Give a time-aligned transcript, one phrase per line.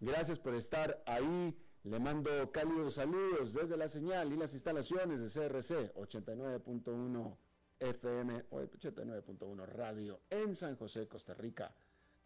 [0.00, 1.56] Gracias por estar ahí.
[1.82, 7.36] Le mando cálidos saludos desde la señal y las instalaciones de CRC 89.1
[7.78, 11.74] FM o 89.1 Radio en San José, Costa Rica,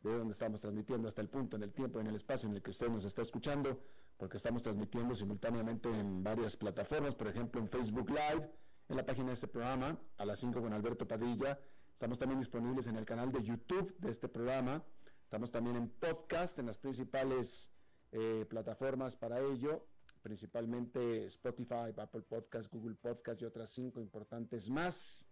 [0.02, 2.62] de donde estamos transmitiendo hasta el punto, en el tiempo, en el espacio en el
[2.62, 3.78] que usted nos está escuchando,
[4.16, 8.50] porque estamos transmitiendo simultáneamente en varias plataformas, por ejemplo en Facebook Live,
[8.88, 11.60] en la página de este programa, a las 5 con Alberto Padilla.
[11.92, 14.82] Estamos también disponibles en el canal de YouTube de este programa
[15.30, 17.70] Estamos también en podcast, en las principales
[18.10, 19.86] eh, plataformas para ello,
[20.22, 25.28] principalmente Spotify, Apple Podcast, Google Podcast y otras cinco importantes más.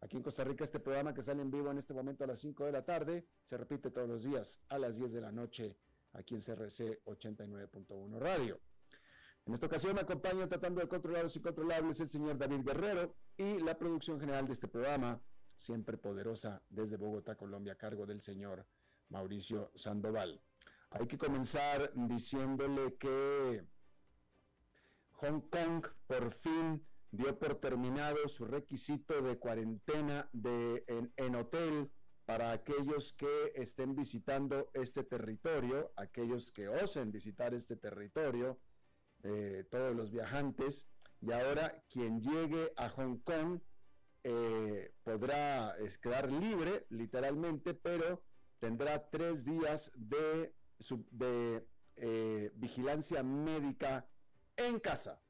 [0.00, 2.38] Aquí en Costa Rica este programa que sale en vivo en este momento a las
[2.38, 5.76] 5 de la tarde se repite todos los días a las 10 de la noche
[6.12, 8.60] aquí en CRC 89.1 Radio.
[9.46, 13.58] En esta ocasión me acompaña tratando de controlar los incontrolables el señor David Guerrero y
[13.58, 15.20] la producción general de este programa,
[15.56, 18.64] siempre poderosa desde Bogotá, Colombia, a cargo del señor
[19.08, 20.40] Mauricio Sandoval.
[20.90, 23.64] Hay que comenzar diciéndole que
[25.10, 30.84] Hong Kong por fin dio por terminado su requisito de cuarentena de,
[31.16, 31.90] en, hotel
[32.24, 38.58] para aquellos que estén visitando este territorio, aquellos que osen visitar este territorio,
[39.22, 40.88] eh, todos los viajantes,
[41.20, 43.60] y ahora quien llegue a Hong Kong
[44.24, 48.22] eh, podrá quedar libre, literalmente, pero
[48.64, 50.54] tendrá tres días de,
[51.96, 54.08] eh, vigilancia médica
[54.56, 55.20] en casa.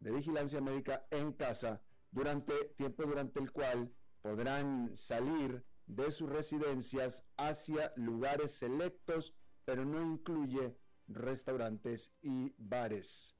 [0.00, 1.80] De vigilancia médica en casa
[2.10, 10.02] durante tiempo durante el cual podrán salir de sus residencias hacia lugares selectos, pero no
[10.02, 10.76] incluye
[11.08, 13.34] restaurantes y bares.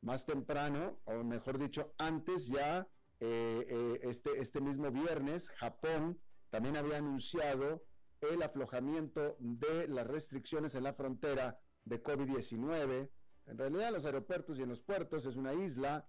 [0.00, 2.88] Más temprano, o mejor dicho, antes ya,
[3.20, 6.20] eh, eh, este, este mismo viernes, Japón
[6.50, 7.84] también había anunciado
[8.20, 13.10] el aflojamiento de las restricciones en la frontera de COVID-19.
[13.46, 16.06] En realidad, en los aeropuertos y en los puertos es una isla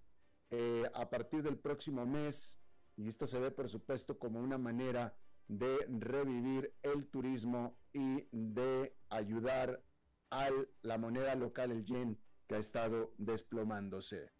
[0.49, 2.59] eh, a partir del próximo mes,
[2.97, 5.16] y esto se ve, por supuesto, como una manera
[5.47, 9.83] de revivir el turismo y de ayudar
[10.29, 10.49] a
[10.81, 14.31] la moneda local, el yen, que ha estado desplomándose.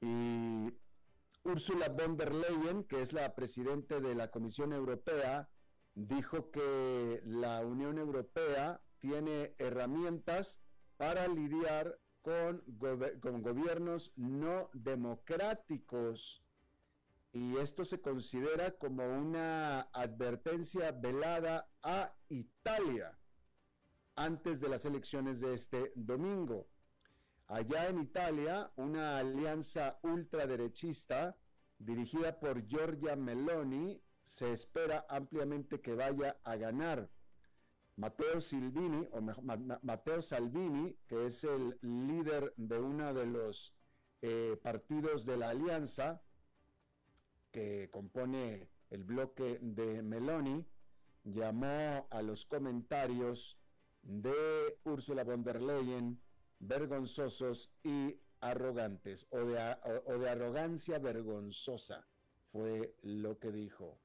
[0.00, 0.72] Y
[1.44, 5.48] Ursula von der Leyen, que es la presidenta de la Comisión Europea,
[5.94, 10.60] dijo que la Unión Europea tiene herramientas
[10.96, 12.62] para lidiar con,
[13.20, 16.42] con gobiernos no democráticos
[17.32, 23.18] y esto se considera como una advertencia velada a Italia
[24.14, 26.68] antes de las elecciones de este domingo.
[27.48, 31.36] Allá en Italia, una alianza ultraderechista
[31.78, 37.10] dirigida por Giorgia Meloni se espera ampliamente que vaya a ganar.
[37.96, 43.74] Matteo Salvini, o Salvini, que es el líder de uno de los
[44.22, 46.22] eh, partidos de la alianza
[47.50, 50.64] que compone el bloque de Meloni,
[51.24, 53.58] llamó a los comentarios
[54.02, 56.20] de Ursula von der Leyen
[56.62, 59.76] vergonzosos y arrogantes, o de,
[60.06, 62.06] o de arrogancia vergonzosa,
[62.50, 64.00] fue lo que dijo.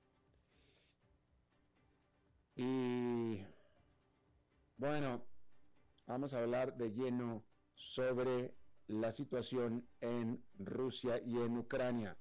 [2.56, 3.44] Y
[4.78, 5.24] bueno,
[6.08, 7.46] vamos a hablar de lleno
[7.76, 8.56] sobre
[8.88, 12.18] la situación en Rusia y en Ucrania.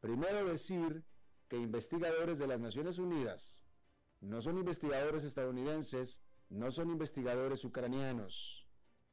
[0.00, 1.04] Primero decir
[1.48, 3.64] que investigadores de las Naciones Unidas,
[4.20, 8.59] no son investigadores estadounidenses, no son investigadores ucranianos,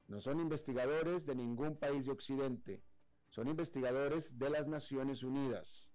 [0.07, 2.81] no son investigadores de ningún país de Occidente,
[3.29, 5.91] son investigadores de las Naciones Unidas.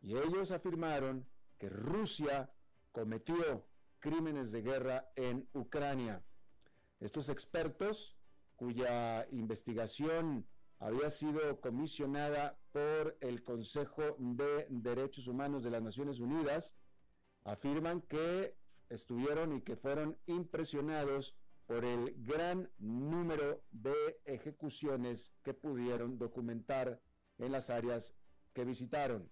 [0.00, 1.26] Y ellos afirmaron
[1.58, 2.50] que Rusia
[2.92, 3.66] cometió
[3.98, 6.22] crímenes de guerra en Ucrania.
[7.00, 8.16] Estos expertos,
[8.56, 10.46] cuya investigación
[10.78, 16.76] había sido comisionada por el Consejo de Derechos Humanos de las Naciones Unidas,
[17.44, 18.54] afirman que
[18.88, 21.34] estuvieron y que fueron impresionados
[21.66, 27.00] por el gran número de ejecuciones que pudieron documentar
[27.38, 28.14] en las áreas
[28.52, 29.28] que visitaron.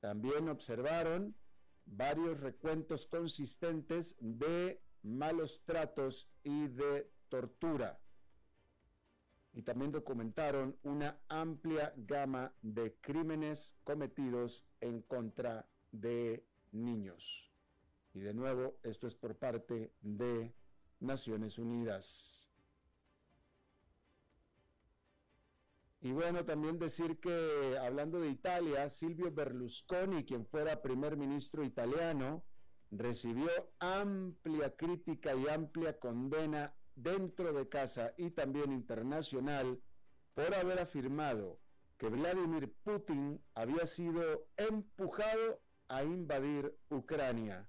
[0.00, 1.36] También observaron
[1.84, 8.00] varios recuentos consistentes de malos tratos y de tortura.
[9.52, 17.50] Y también documentaron una amplia gama de crímenes cometidos en contra de niños.
[18.12, 20.52] Y de nuevo, esto es por parte de
[21.00, 22.50] Naciones Unidas.
[26.00, 32.44] Y bueno, también decir que hablando de Italia, Silvio Berlusconi, quien fuera primer ministro italiano,
[32.90, 33.48] recibió
[33.80, 39.80] amplia crítica y amplia condena dentro de casa y también internacional
[40.34, 41.58] por haber afirmado
[41.98, 47.68] que Vladimir Putin había sido empujado a invadir Ucrania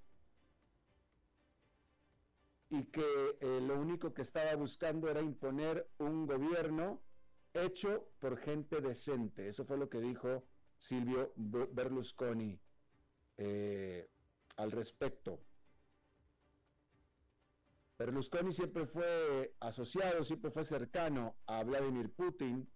[2.69, 7.01] y que eh, lo único que estaba buscando era imponer un gobierno
[7.53, 9.47] hecho por gente decente.
[9.47, 10.43] Eso fue lo que dijo
[10.77, 12.59] Silvio Berlusconi
[13.37, 14.09] eh,
[14.57, 15.39] al respecto.
[17.97, 22.69] Berlusconi siempre fue asociado, siempre fue cercano a Vladimir Putin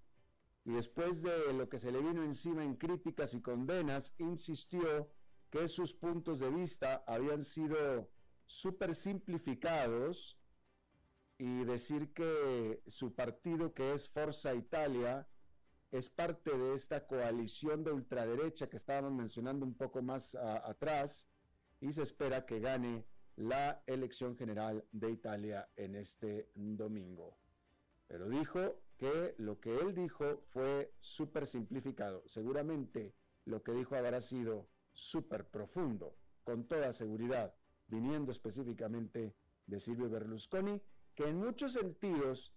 [0.63, 5.11] y después de lo que se le vino encima en críticas y condenas, insistió
[5.49, 8.09] que sus puntos de vista habían sido
[8.51, 10.37] súper simplificados
[11.37, 15.25] y decir que su partido, que es Forza Italia,
[15.89, 21.29] es parte de esta coalición de ultraderecha que estábamos mencionando un poco más atrás
[21.79, 23.05] y se espera que gane
[23.37, 27.37] la elección general de Italia en este domingo.
[28.07, 32.21] Pero dijo que lo que él dijo fue súper simplificado.
[32.27, 33.15] Seguramente
[33.45, 37.55] lo que dijo habrá sido súper profundo, con toda seguridad
[37.91, 39.35] viniendo específicamente
[39.67, 40.81] de Silvio Berlusconi,
[41.13, 42.53] que en muchos sentidos,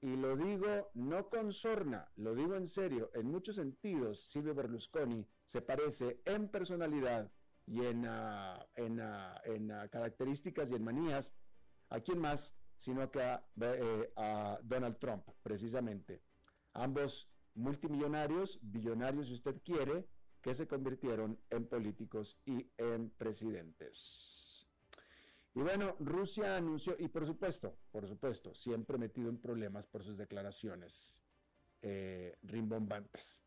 [0.00, 5.24] y lo digo no con sorna, lo digo en serio, en muchos sentidos Silvio Berlusconi
[5.44, 7.30] se parece en personalidad
[7.66, 11.34] y en, ah, en, ah, en ah, características y en manías
[11.90, 16.22] a quién más, sino que a, eh, a Donald Trump, precisamente.
[16.72, 20.06] Ambos multimillonarios, billonarios si usted quiere,
[20.40, 24.45] que se convirtieron en políticos y en presidentes.
[25.56, 30.18] Y bueno, Rusia anunció, y por supuesto, por supuesto, siempre metido en problemas por sus
[30.18, 31.22] declaraciones
[31.80, 33.42] eh, rimbombantes.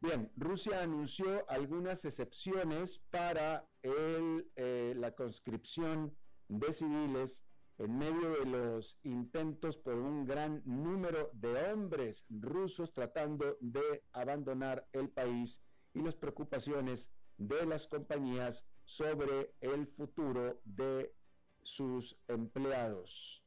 [0.00, 6.16] Bien, Rusia anunció algunas excepciones para eh, la conscripción
[6.48, 7.44] de civiles
[7.78, 14.88] en medio de los intentos por un gran número de hombres rusos tratando de abandonar
[14.90, 15.62] el país
[15.94, 17.08] y las preocupaciones
[17.38, 21.14] de las compañías sobre el futuro de
[21.66, 23.42] sus empleados,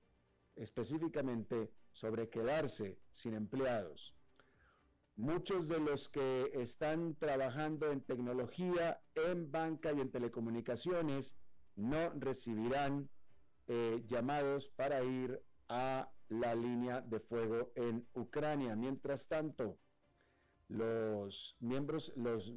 [0.55, 4.13] específicamente sobre quedarse sin empleados.
[5.15, 11.37] Muchos de los que están trabajando en tecnología, en banca y en telecomunicaciones
[11.75, 13.09] no recibirán
[13.67, 18.75] eh, llamados para ir a la línea de fuego en Ucrania.
[18.75, 19.79] Mientras tanto,
[20.67, 22.53] los miembros, los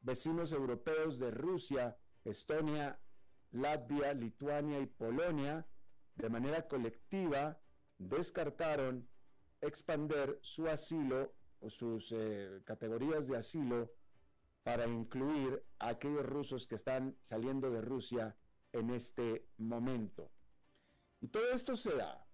[0.00, 2.98] vecinos europeos de Rusia, Estonia
[3.54, 5.64] Latvia, Lituania y Polonia,
[6.16, 7.60] de manera colectiva,
[7.98, 9.08] descartaron
[9.60, 13.92] expander su asilo o sus eh, categorías de asilo
[14.64, 18.36] para incluir a aquellos rusos que están saliendo de Rusia
[18.72, 20.32] en este momento.
[21.20, 22.26] Y todo esto se da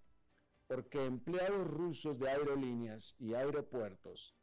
[0.67, 4.35] porque empleados rusos de aerolíneas y aeropuertos,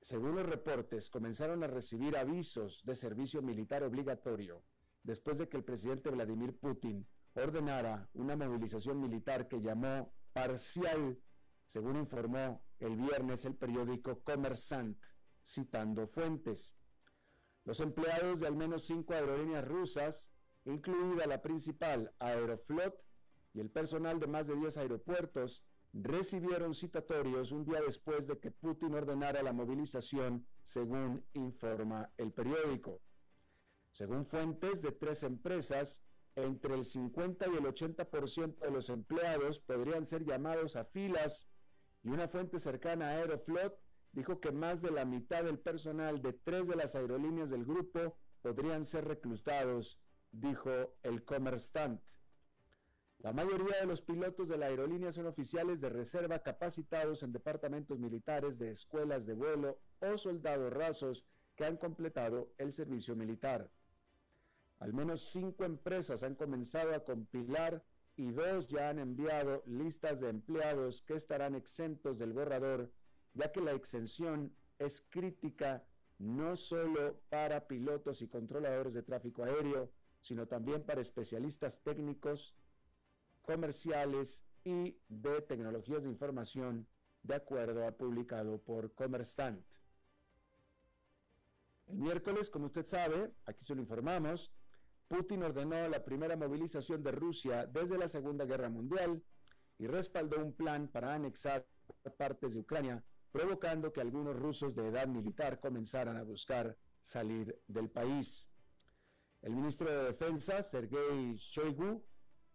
[0.00, 4.64] según los reportes, comenzaron a recibir avisos de servicio militar obligatorio
[5.02, 11.18] después de que el presidente Vladimir Putin ordenara una movilización militar que llamó parcial,
[11.66, 14.98] según informó el viernes el periódico Kommersant,
[15.44, 16.76] citando fuentes.
[17.64, 20.32] Los empleados de al menos cinco aerolíneas rusas,
[20.64, 23.02] incluida la principal Aeroflot,
[23.54, 28.50] y el personal de más de 10 aeropuertos, recibieron citatorios un día después de que
[28.50, 33.02] Putin ordenara la movilización, según informa el periódico.
[33.92, 36.02] Según fuentes de tres empresas,
[36.34, 41.46] entre el 50 y el 80% de los empleados podrían ser llamados a filas
[42.02, 43.78] y una fuente cercana a Aeroflot
[44.12, 48.16] dijo que más de la mitad del personal de tres de las aerolíneas del grupo
[48.40, 52.00] podrían ser reclutados, dijo el Commerstant.
[53.18, 57.98] La mayoría de los pilotos de la aerolínea son oficiales de reserva capacitados en departamentos
[57.98, 63.70] militares de escuelas de vuelo o soldados rasos que han completado el servicio militar.
[64.82, 67.84] Al menos cinco empresas han comenzado a compilar
[68.16, 72.90] y dos ya han enviado listas de empleados que estarán exentos del borrador,
[73.32, 75.84] ya que la exención es crítica
[76.18, 82.52] no solo para pilotos y controladores de tráfico aéreo, sino también para especialistas técnicos,
[83.42, 86.88] comerciales y de tecnologías de información,
[87.22, 89.64] de acuerdo a publicado por Commerstant.
[91.86, 94.50] El miércoles, como usted sabe, aquí se lo informamos,
[95.12, 99.22] Putin ordenó la primera movilización de Rusia desde la Segunda Guerra Mundial
[99.76, 101.66] y respaldó un plan para anexar
[102.16, 107.90] partes de Ucrania, provocando que algunos rusos de edad militar comenzaran a buscar salir del
[107.90, 108.48] país.
[109.42, 112.02] El ministro de Defensa, Sergei Shoigu,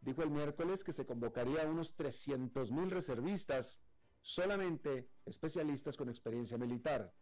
[0.02, 3.84] dijo el miércoles que se convocaría a unos 300.000 reservistas,
[4.20, 7.14] solamente especialistas con experiencia militar.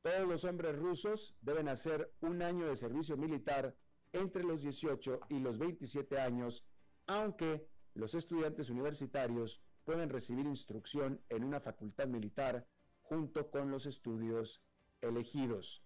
[0.00, 3.76] Todos los hombres rusos deben hacer un año de servicio militar
[4.16, 6.64] entre los 18 y los 27 años,
[7.06, 12.66] aunque los estudiantes universitarios pueden recibir instrucción en una facultad militar
[13.02, 14.62] junto con los estudios
[15.00, 15.82] elegidos.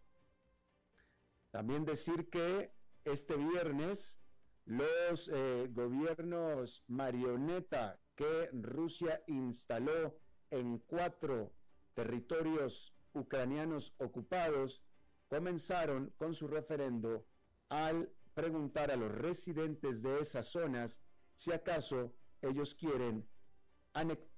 [1.50, 2.72] También decir que
[3.04, 4.20] este viernes
[4.64, 10.16] los eh, gobiernos marioneta que Rusia instaló
[10.50, 11.52] en cuatro
[11.94, 14.82] territorios ucranianos ocupados
[15.28, 17.26] comenzaron con su referendo
[17.68, 21.02] al preguntar a los residentes de esas zonas
[21.34, 23.28] si acaso ellos quieren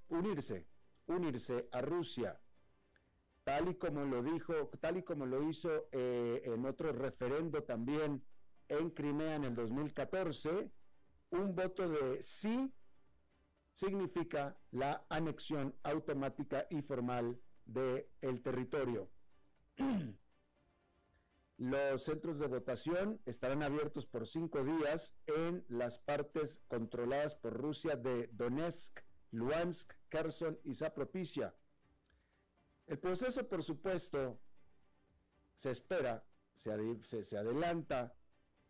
[0.08, 0.66] unirse,
[1.06, 2.40] unirse a Rusia,
[3.44, 8.24] tal y como lo dijo, tal y como lo hizo eh, en otro referendo también
[8.68, 10.70] en Crimea en el 2014,
[11.30, 12.72] un voto de sí
[13.72, 19.10] significa la anexión automática y formal del el territorio.
[21.62, 27.94] Los centros de votación estarán abiertos por cinco días en las partes controladas por Rusia
[27.94, 28.98] de Donetsk,
[29.30, 31.54] Luhansk, Kherson y Zaporizhia.
[32.88, 34.40] El proceso, por supuesto,
[35.54, 38.12] se espera, se, se, adelanta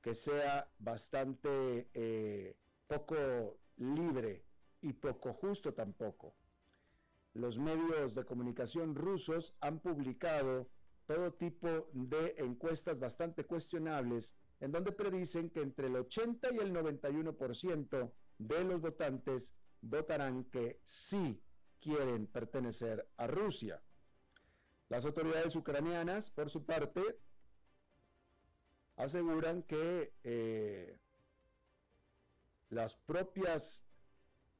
[0.02, 4.44] que sea bastante eh, poco libre
[4.82, 6.34] y poco justo tampoco.
[7.32, 10.68] Los medios de comunicación rusos han publicado
[11.12, 16.73] todo tipo de encuestas bastante cuestionables, en donde predicen que entre el 80 y el
[16.73, 21.38] 91% de los votantes votarán que sí
[21.81, 23.83] quieren pertenecer a Rusia.
[24.88, 27.02] Las autoridades ucranianas, por su parte,
[28.97, 30.99] aseguran que eh,
[32.71, 33.85] las propias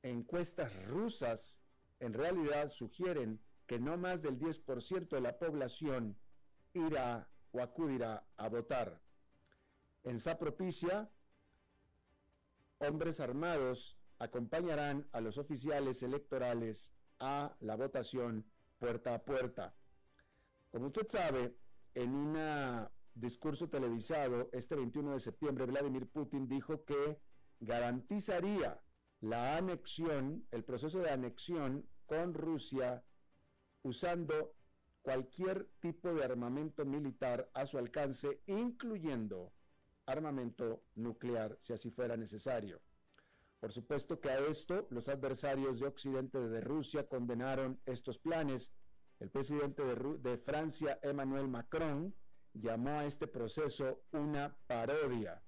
[0.03, 1.63] encuestas rusas
[2.01, 6.19] en realidad sugieren que no más del 10% de la población
[6.75, 9.01] irá o acudirá a votar.
[10.05, 11.11] En Zapropicia,
[12.79, 18.45] hombres armados acompañarán a los oficiales electorales a la votación
[18.79, 19.75] puerta a puerta.
[20.71, 21.57] Como usted sabe,
[21.95, 27.21] en un discurso televisado este 21 de septiembre, Vladimir Putin dijo que
[27.61, 28.83] garantizaría
[29.21, 33.05] la anexión, el proceso de anexión con Rusia
[33.83, 34.55] usando
[35.03, 39.53] cualquier tipo de armamento militar a su alcance, incluyendo
[40.07, 42.81] armamento nuclear, si así fuera necesario.
[43.61, 48.73] Por supuesto que a esto los adversarios de Occidente de Rusia condenaron estos planes.
[49.21, 52.15] El presidente de, de Francia, Emmanuel Macron,
[52.55, 55.43] llamó a este proceso una parodia.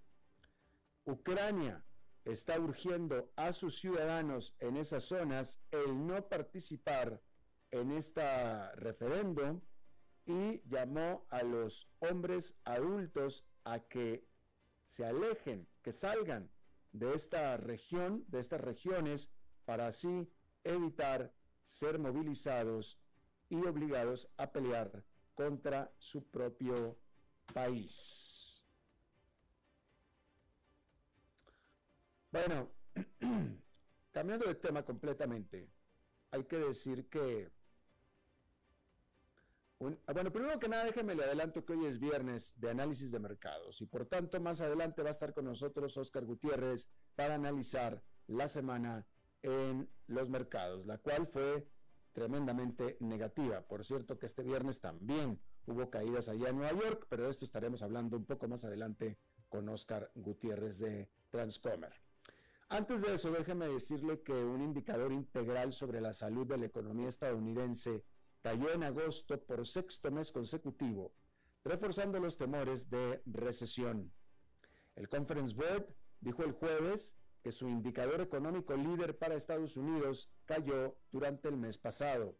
[1.04, 1.84] Ucrania
[2.24, 7.20] está urgiendo a sus ciudadanos en esas zonas el no participar
[7.74, 8.22] en este
[8.76, 9.60] referéndum
[10.26, 14.24] y llamó a los hombres adultos a que
[14.84, 16.48] se alejen, que salgan
[16.92, 19.32] de esta región, de estas regiones,
[19.64, 20.30] para así
[20.62, 21.32] evitar
[21.64, 22.96] ser movilizados
[23.48, 25.04] y obligados a pelear
[25.34, 26.96] contra su propio
[27.52, 28.64] país.
[32.30, 32.70] Bueno,
[34.12, 35.68] cambiando de tema completamente,
[36.30, 37.50] hay que decir que
[40.06, 43.18] Ah, bueno, primero que nada, déjeme le adelanto que hoy es viernes de análisis de
[43.18, 48.02] mercados y por tanto más adelante va a estar con nosotros Oscar Gutiérrez para analizar
[48.26, 49.06] la semana
[49.42, 51.68] en los mercados, la cual fue
[52.12, 53.60] tremendamente negativa.
[53.62, 57.44] Por cierto que este viernes también hubo caídas allá en Nueva York, pero de esto
[57.44, 61.92] estaremos hablando un poco más adelante con Oscar Gutiérrez de Transcomer.
[62.68, 67.08] Antes de eso, déjeme decirle que un indicador integral sobre la salud de la economía
[67.08, 68.02] estadounidense
[68.44, 71.14] cayó en agosto por sexto mes consecutivo,
[71.64, 74.12] reforzando los temores de recesión.
[74.96, 75.86] El Conference Board
[76.20, 81.78] dijo el jueves que su indicador económico líder para Estados Unidos cayó durante el mes
[81.78, 82.36] pasado.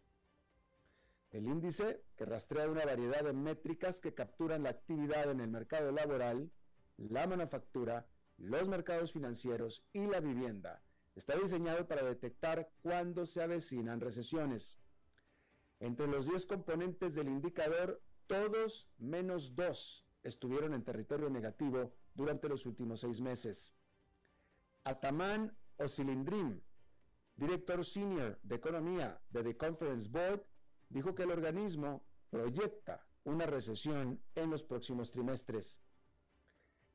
[1.30, 5.90] El índice, que rastrea una variedad de métricas que capturan la actividad en el mercado
[5.90, 6.50] laboral,
[6.98, 8.06] la manufactura,
[8.36, 10.82] los mercados financieros y la vivienda,
[11.14, 14.83] está diseñado para detectar cuándo se avecinan recesiones.
[15.80, 22.64] Entre los 10 componentes del indicador, todos menos dos estuvieron en territorio negativo durante los
[22.66, 23.74] últimos seis meses.
[24.84, 26.60] Ataman Osilindrim,
[27.36, 30.44] director senior de economía de The Conference Board,
[30.88, 35.80] dijo que el organismo proyecta una recesión en los próximos trimestres.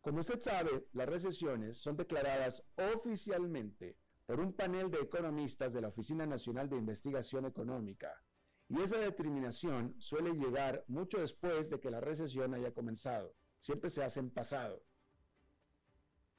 [0.01, 2.63] Como usted sabe, las recesiones son declaradas
[2.95, 8.23] oficialmente por un panel de economistas de la Oficina Nacional de Investigación Económica,
[8.69, 13.33] y esa determinación suele llegar mucho después de que la recesión haya comenzado.
[13.59, 14.83] Siempre se hace en pasado.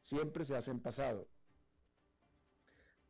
[0.01, 1.29] Siempre se hace en pasado.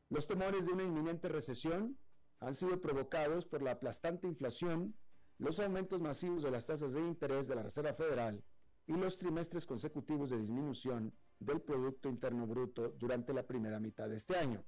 [0.09, 1.99] Los temores de una inminente recesión
[2.41, 4.97] han sido provocados por la aplastante inflación,
[5.39, 8.43] los aumentos masivos de las tasas de interés de la Reserva Federal
[8.87, 14.17] y los trimestres consecutivos de disminución del Producto Interno Bruto durante la primera mitad de
[14.17, 14.65] este año.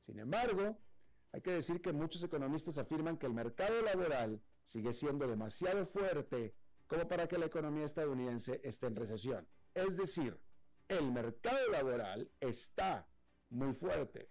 [0.00, 0.78] Sin embargo,
[1.32, 6.54] hay que decir que muchos economistas afirman que el mercado laboral sigue siendo demasiado fuerte
[6.86, 9.48] como para que la economía estadounidense esté en recesión.
[9.72, 10.38] Es decir,
[10.88, 13.08] el mercado laboral está
[13.48, 14.28] muy fuerte.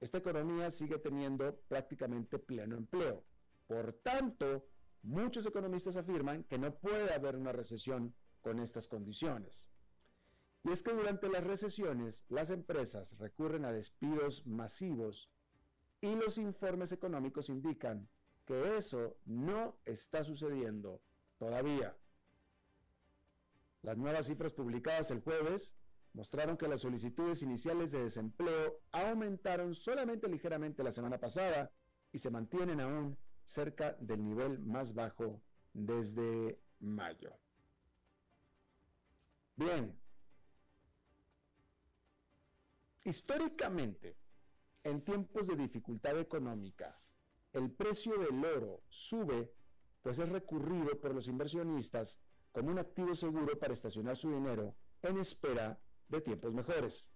[0.00, 3.24] Esta economía sigue teniendo prácticamente pleno empleo.
[3.66, 4.68] Por tanto,
[5.02, 9.72] muchos economistas afirman que no puede haber una recesión con estas condiciones.
[10.62, 15.30] Y es que durante las recesiones las empresas recurren a despidos masivos
[16.06, 18.08] y los informes económicos indican
[18.44, 21.02] que eso no está sucediendo
[21.36, 21.96] todavía.
[23.82, 25.74] Las nuevas cifras publicadas el jueves
[26.12, 31.72] mostraron que las solicitudes iniciales de desempleo aumentaron solamente ligeramente la semana pasada
[32.12, 35.42] y se mantienen aún cerca del nivel más bajo
[35.72, 37.36] desde mayo.
[39.56, 39.98] Bien,
[43.02, 44.16] históricamente,
[44.86, 46.96] en tiempos de dificultad económica,
[47.52, 49.52] el precio del oro sube,
[50.00, 52.20] pues es recurrido por los inversionistas
[52.52, 57.10] como un activo seguro para estacionar su dinero en espera de tiempos mejores.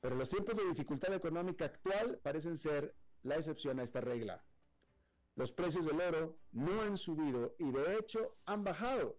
[0.00, 4.42] Pero los tiempos de dificultad económica actual parecen ser la excepción a esta regla.
[5.34, 9.18] Los precios del oro no han subido y de hecho han bajado.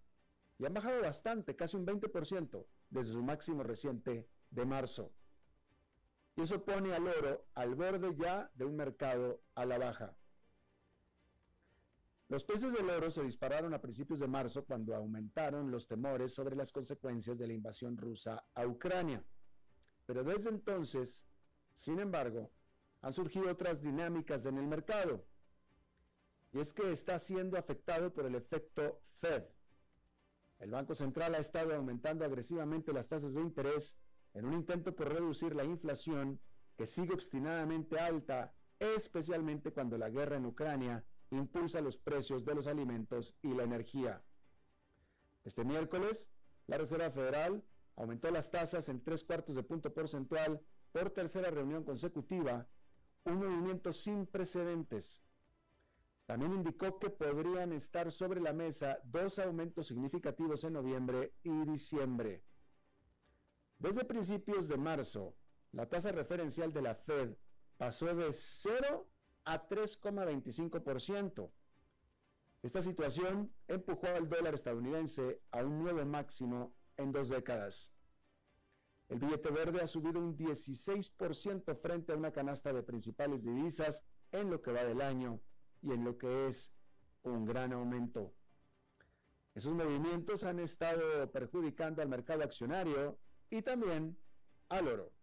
[0.57, 5.13] Y han bajado bastante, casi un 20% desde su máximo reciente de marzo.
[6.37, 10.15] Y eso pone al oro al borde ya de un mercado a la baja.
[12.29, 16.55] Los precios del oro se dispararon a principios de marzo cuando aumentaron los temores sobre
[16.55, 19.23] las consecuencias de la invasión rusa a Ucrania.
[20.05, 21.25] Pero desde entonces,
[21.73, 22.51] sin embargo,
[23.01, 25.25] han surgido otras dinámicas en el mercado.
[26.53, 29.43] Y es que está siendo afectado por el efecto Fed.
[30.59, 33.97] El Banco Central ha estado aumentando agresivamente las tasas de interés
[34.37, 36.39] en un intento por reducir la inflación
[36.75, 42.67] que sigue obstinadamente alta, especialmente cuando la guerra en Ucrania impulsa los precios de los
[42.67, 44.23] alimentos y la energía.
[45.43, 46.29] Este miércoles,
[46.67, 47.63] la Reserva Federal
[47.95, 52.67] aumentó las tasas en tres cuartos de punto porcentual por tercera reunión consecutiva,
[53.23, 55.23] un movimiento sin precedentes.
[56.27, 62.43] También indicó que podrían estar sobre la mesa dos aumentos significativos en noviembre y diciembre.
[63.79, 65.35] Desde principios de marzo,
[65.71, 67.35] la tasa referencial de la Fed
[67.77, 69.07] pasó de 0
[69.45, 71.51] a 3,25%.
[72.63, 77.93] Esta situación empujó al dólar estadounidense a un nuevo máximo en dos décadas.
[79.09, 84.49] El billete verde ha subido un 16% frente a una canasta de principales divisas en
[84.49, 85.39] lo que va del año
[85.81, 86.73] y en lo que es
[87.21, 88.33] un gran aumento.
[89.53, 93.17] Esos movimientos han estado perjudicando al mercado accionario
[93.49, 94.17] y también
[94.69, 95.13] al oro.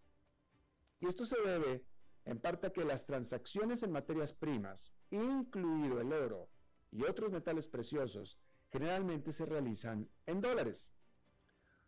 [1.00, 1.84] Y esto se debe
[2.24, 6.48] en parte a que las transacciones en materias primas, incluido el oro
[6.90, 8.38] y otros metales preciosos
[8.70, 10.94] generalmente se realizan en dólares.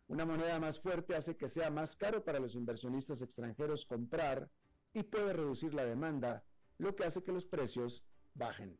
[0.07, 4.49] Una moneda más fuerte hace que sea más caro para los inversionistas extranjeros comprar
[4.93, 6.45] y puede reducir la demanda,
[6.77, 8.79] lo que hace que los precios bajen.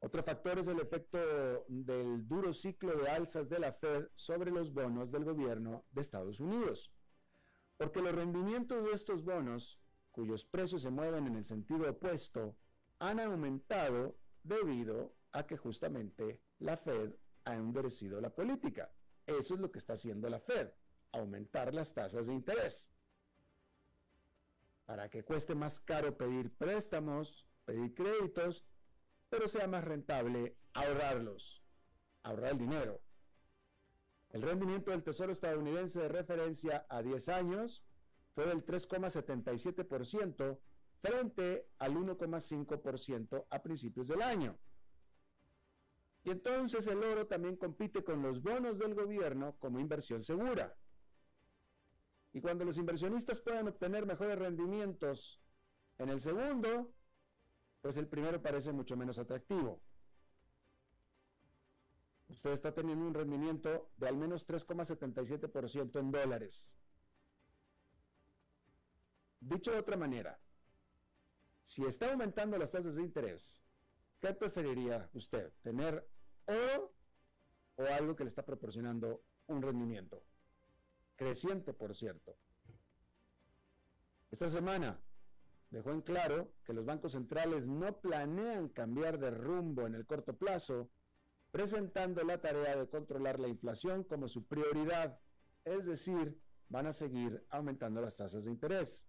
[0.00, 1.18] Otro factor es el efecto
[1.68, 6.40] del duro ciclo de alzas de la Fed sobre los bonos del gobierno de Estados
[6.40, 6.92] Unidos.
[7.76, 9.80] Porque los rendimientos de estos bonos,
[10.10, 12.56] cuyos precios se mueven en el sentido opuesto,
[12.98, 18.92] han aumentado debido a que justamente la Fed ha endurecido la política.
[19.26, 20.70] Eso es lo que está haciendo la Fed,
[21.12, 22.90] aumentar las tasas de interés.
[24.84, 28.64] Para que cueste más caro pedir préstamos, pedir créditos,
[29.34, 31.60] pero sea más rentable ahorrarlos,
[32.22, 33.02] ahorrar el dinero.
[34.30, 37.82] El rendimiento del Tesoro estadounidense de referencia a 10 años
[38.32, 40.60] fue del 3,77%
[41.02, 44.56] frente al 1,5% a principios del año.
[46.22, 50.76] Y entonces el oro también compite con los bonos del gobierno como inversión segura.
[52.32, 55.42] Y cuando los inversionistas puedan obtener mejores rendimientos
[55.98, 56.94] en el segundo,
[57.84, 59.78] pues el primero parece mucho menos atractivo.
[62.28, 66.78] Usted está teniendo un rendimiento de al menos 3,77% en dólares.
[69.38, 70.40] Dicho de otra manera,
[71.62, 73.62] si está aumentando las tasas de interés,
[74.18, 75.52] ¿qué preferiría usted?
[75.60, 76.08] ¿Tener
[76.46, 76.90] oro
[77.76, 80.24] o algo que le está proporcionando un rendimiento?
[81.16, 82.34] Creciente, por cierto.
[84.30, 84.98] Esta semana
[85.74, 90.38] dejó en claro que los bancos centrales no planean cambiar de rumbo en el corto
[90.38, 90.88] plazo,
[91.50, 95.18] presentando la tarea de controlar la inflación como su prioridad,
[95.64, 99.08] es decir, van a seguir aumentando las tasas de interés.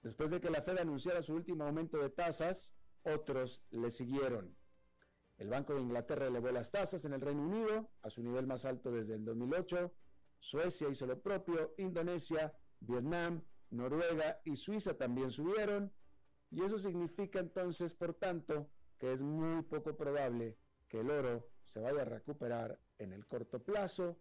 [0.00, 4.56] Después de que la Fed anunciara su último aumento de tasas, otros le siguieron.
[5.38, 8.64] El Banco de Inglaterra elevó las tasas en el Reino Unido a su nivel más
[8.64, 9.92] alto desde el 2008,
[10.38, 15.92] Suecia hizo lo propio, Indonesia, Vietnam, Noruega y Suiza también subieron,
[16.50, 20.56] y eso significa entonces, por tanto, que es muy poco probable
[20.88, 24.18] que el oro se vaya a recuperar en el corto plazo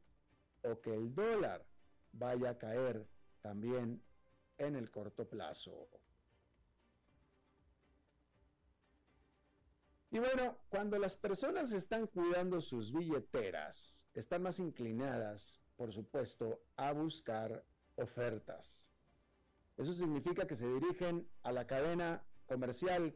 [0.64, 1.66] o que el dólar
[2.12, 3.08] vaya a caer
[3.42, 4.04] también
[4.58, 5.88] en el corto plazo.
[10.10, 16.92] Y bueno, cuando las personas están cuidando sus billeteras, están más inclinadas, por supuesto, a
[16.94, 18.92] buscar ofertas.
[19.78, 23.16] Eso significa que se dirigen a la cadena comercial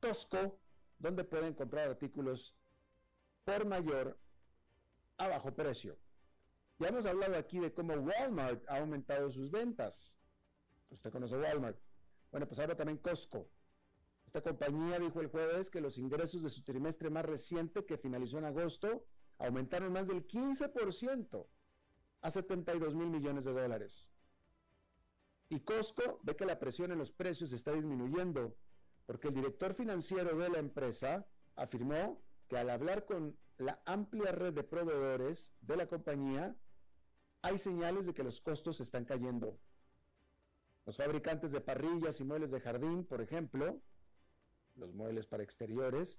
[0.00, 0.60] Costco,
[0.98, 2.54] donde pueden comprar artículos
[3.44, 4.18] por mayor
[5.16, 5.98] a bajo precio.
[6.78, 10.18] Ya hemos hablado aquí de cómo Walmart ha aumentado sus ventas.
[10.90, 11.78] Usted conoce Walmart.
[12.30, 13.48] Bueno, pues ahora también Costco.
[14.26, 18.38] Esta compañía dijo el jueves que los ingresos de su trimestre más reciente, que finalizó
[18.38, 19.06] en agosto,
[19.38, 21.46] aumentaron más del 15%
[22.20, 24.11] a 72 mil millones de dólares.
[25.52, 28.56] Y Costco ve que la presión en los precios está disminuyendo,
[29.04, 34.54] porque el director financiero de la empresa afirmó que al hablar con la amplia red
[34.54, 36.56] de proveedores de la compañía,
[37.42, 39.58] hay señales de que los costos están cayendo.
[40.86, 43.78] Los fabricantes de parrillas y muebles de jardín, por ejemplo,
[44.74, 46.18] los muebles para exteriores,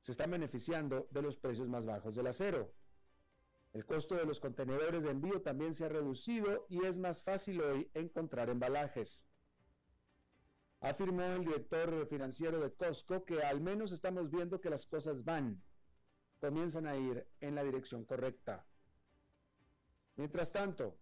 [0.00, 2.74] se están beneficiando de los precios más bajos del acero.
[3.72, 7.62] El costo de los contenedores de envío también se ha reducido y es más fácil
[7.62, 9.26] hoy encontrar embalajes.
[10.80, 15.62] Afirmó el director financiero de Costco que al menos estamos viendo que las cosas van,
[16.40, 18.66] comienzan a ir en la dirección correcta.
[20.16, 20.98] Mientras tanto,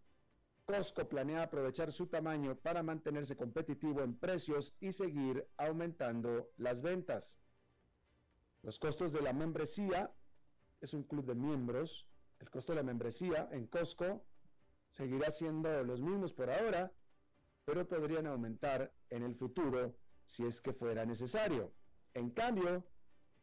[0.64, 7.40] Costco planea aprovechar su tamaño para mantenerse competitivo en precios y seguir aumentando las ventas.
[8.62, 10.14] Los costos de la membresía,
[10.80, 12.09] es un club de miembros,
[12.40, 14.24] el costo de la membresía en Costco
[14.88, 16.92] seguirá siendo los mismos por ahora,
[17.64, 21.72] pero podrían aumentar en el futuro si es que fuera necesario.
[22.14, 22.84] En cambio,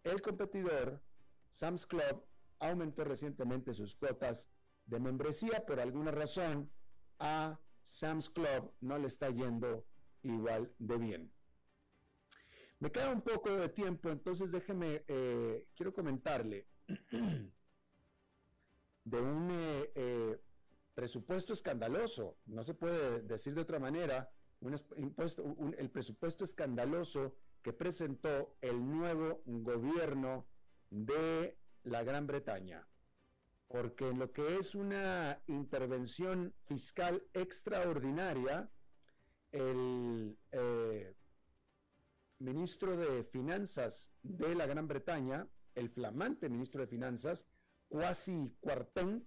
[0.03, 1.01] el competidor
[1.51, 2.25] Sam's Club
[2.59, 4.49] aumentó recientemente sus cuotas
[4.85, 6.71] de membresía por alguna razón
[7.19, 9.85] a Sam's Club no le está yendo
[10.23, 11.33] igual de bien.
[12.79, 16.67] Me queda un poco de tiempo, entonces déjeme, eh, quiero comentarle
[19.09, 20.41] de un eh, eh,
[20.93, 25.43] presupuesto escandaloso, no se puede decir de otra manera, un impuesto,
[25.77, 30.47] el presupuesto escandaloso que presentó el nuevo gobierno
[30.89, 32.85] de la Gran Bretaña.
[33.67, 38.69] Porque en lo que es una intervención fiscal extraordinaria,
[39.51, 41.13] el eh,
[42.39, 47.45] ministro de Finanzas de la Gran Bretaña, el flamante ministro de Finanzas,
[47.89, 49.23] Kwasi Kwarteng,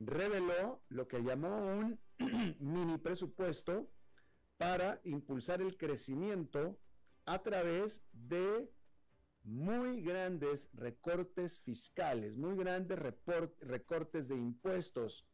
[0.00, 1.98] reveló lo que llamó un
[2.60, 3.90] mini presupuesto
[4.56, 6.78] para impulsar el crecimiento
[7.24, 8.70] a través de
[9.44, 12.98] muy grandes recortes fiscales, muy grandes
[13.60, 15.26] recortes de impuestos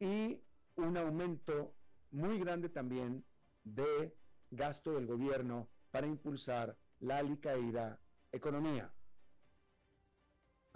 [0.00, 0.40] y
[0.76, 1.74] un aumento
[2.10, 3.24] muy grande también
[3.64, 4.16] de
[4.50, 8.00] gasto del gobierno para impulsar la alicaída
[8.32, 8.92] economía.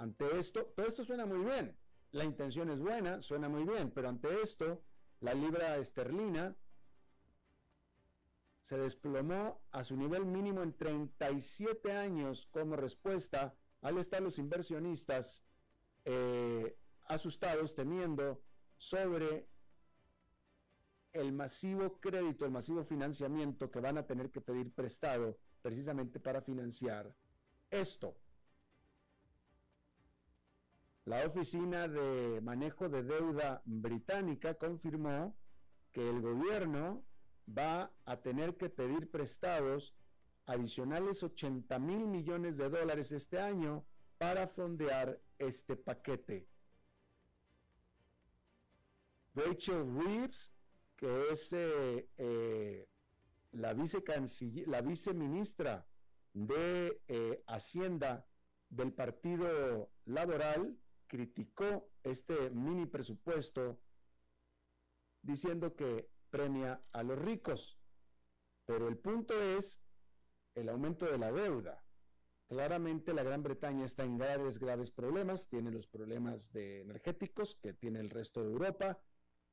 [0.01, 1.77] Ante esto, todo esto suena muy bien,
[2.13, 4.83] la intención es buena, suena muy bien, pero ante esto,
[5.21, 6.57] la libra esterlina
[8.63, 15.45] se desplomó a su nivel mínimo en 37 años como respuesta al estar los inversionistas
[16.07, 18.41] eh, asustados, temiendo
[18.79, 19.51] sobre
[21.13, 26.41] el masivo crédito, el masivo financiamiento que van a tener que pedir prestado precisamente para
[26.41, 27.15] financiar
[27.71, 28.17] esto.
[31.11, 35.37] La Oficina de Manejo de Deuda Británica confirmó
[35.91, 37.05] que el gobierno
[37.49, 39.93] va a tener que pedir prestados
[40.47, 43.85] adicionales 80 mil millones de dólares este año
[44.19, 46.47] para fondear este paquete.
[49.35, 50.55] Rachel Reeves,
[50.95, 52.89] que es eh, eh,
[53.51, 55.85] la, viceministra
[56.35, 58.29] de eh, Hacienda
[58.69, 60.79] del Partido Laboral,
[61.11, 63.81] criticó este mini presupuesto
[65.23, 67.77] diciendo que premia a los ricos.
[68.65, 69.83] Pero el punto es
[70.55, 71.85] el aumento de la deuda.
[72.47, 77.73] Claramente la Gran Bretaña está en graves, graves problemas, tiene los problemas de energéticos que
[77.73, 79.01] tiene el resto de Europa,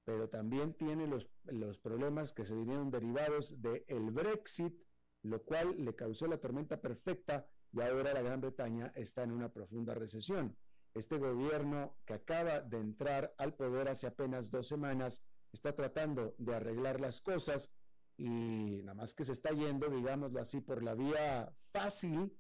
[0.04, 4.76] pero también tiene los, los problemas que se vinieron derivados del el Brexit,
[5.24, 9.52] lo cual le causó la tormenta perfecta y ahora la Gran Bretaña está en una
[9.52, 10.56] profunda recesión.
[10.94, 15.22] Este gobierno que acaba de entrar al poder hace apenas dos semanas
[15.52, 17.72] está tratando de arreglar las cosas
[18.18, 22.36] y nada más que se está yendo, digámoslo así, por la vía fácil,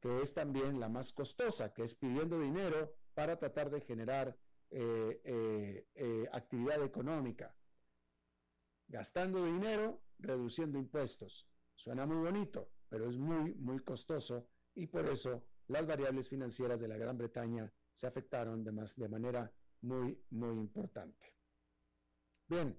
[0.00, 4.36] que es también la más costosa, que es pidiendo dinero para tratar de generar
[4.70, 7.54] eh, eh, eh, actividad económica.
[8.86, 11.48] Gastando dinero, reduciendo impuestos.
[11.74, 16.88] Suena muy bonito, pero es muy, muy costoso y por eso las variables financieras de
[16.88, 21.34] la Gran Bretaña se afectaron de, más, de manera muy, muy importante.
[22.46, 22.78] Bien,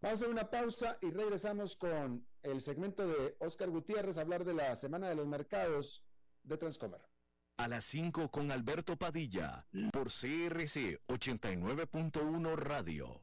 [0.00, 4.54] vamos a una pausa y regresamos con el segmento de Oscar Gutiérrez, a hablar de
[4.54, 6.02] la Semana de los Mercados
[6.42, 7.00] de Transcomer.
[7.58, 13.22] A las 5 con Alberto Padilla, por CRC 89.1 Radio.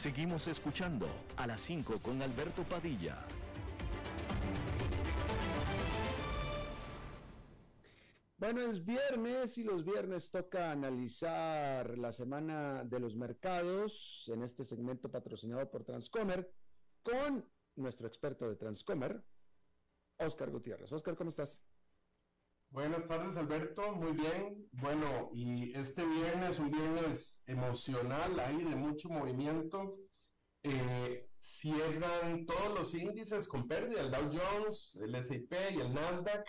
[0.00, 3.18] Seguimos escuchando a las 5 con Alberto Padilla.
[8.38, 14.64] Bueno, es viernes y los viernes toca analizar la semana de los mercados en este
[14.64, 16.50] segmento patrocinado por Transcomer
[17.02, 19.22] con nuestro experto de Transcomer,
[20.16, 20.90] Oscar Gutiérrez.
[20.92, 21.62] Oscar, ¿cómo estás?
[22.70, 23.96] Buenas tardes, Alberto.
[23.96, 24.68] Muy bien.
[24.70, 29.98] Bueno, y este viernes, un viernes emocional, ahí de mucho movimiento.
[30.62, 36.44] Eh, cierran todos los índices con pérdida, el Dow Jones, el S&P y el Nasdaq.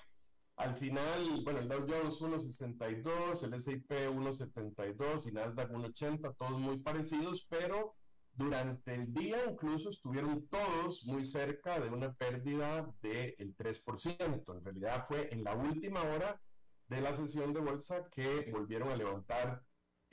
[0.57, 6.77] Al final, bueno, el Dow Jones 1.62, el S&P 1.72 y Nasdaq 1.80, todos muy
[6.81, 7.95] parecidos, pero
[8.33, 14.57] durante el día incluso estuvieron todos muy cerca de una pérdida del 3%.
[14.57, 16.41] En realidad fue en la última hora
[16.87, 19.63] de la sesión de bolsa que volvieron a levantar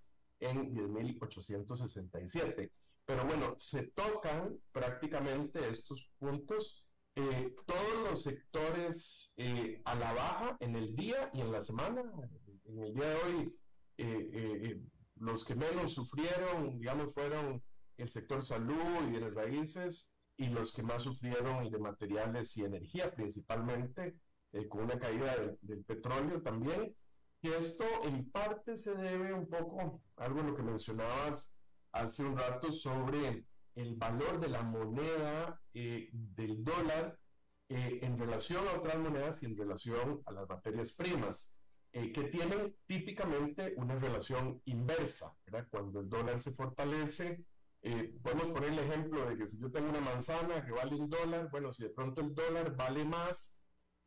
[0.41, 2.71] en 10.867.
[3.07, 6.85] Pero bueno, se tocan prácticamente estos puntos,
[7.17, 12.03] eh, todos los sectores eh, a la baja en el día y en la semana.
[12.65, 13.57] En el día de hoy,
[15.17, 17.63] los que menos sufrieron, digamos, fueron
[17.97, 23.15] el sector salud y bienes raíces, y los que más sufrieron de materiales y energía,
[23.15, 24.17] principalmente
[24.53, 26.95] eh, con una caída del petróleo también.
[27.45, 31.55] Y esto en parte se debe un poco a algo lo que mencionabas
[31.93, 37.19] hace un rato sobre el valor de la moneda eh, del dólar
[37.69, 41.55] eh, en relación a otras monedas y en relación a las materias primas,
[41.93, 45.37] que tienen típicamente una relación inversa.
[45.71, 47.45] Cuando el dólar se fortalece,
[47.83, 51.11] eh, podemos poner el ejemplo de que si yo tengo una manzana que vale un
[51.11, 53.55] dólar, bueno, si de pronto el dólar vale más,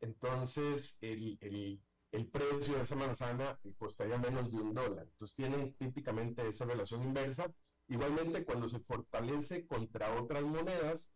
[0.00, 1.80] entonces el, el,
[2.12, 5.06] el precio de esa manzana costaría menos de un dólar.
[5.10, 7.52] Entonces tienen típicamente esa relación inversa.
[7.88, 11.12] Igualmente, cuando se fortalece contra otras monedas,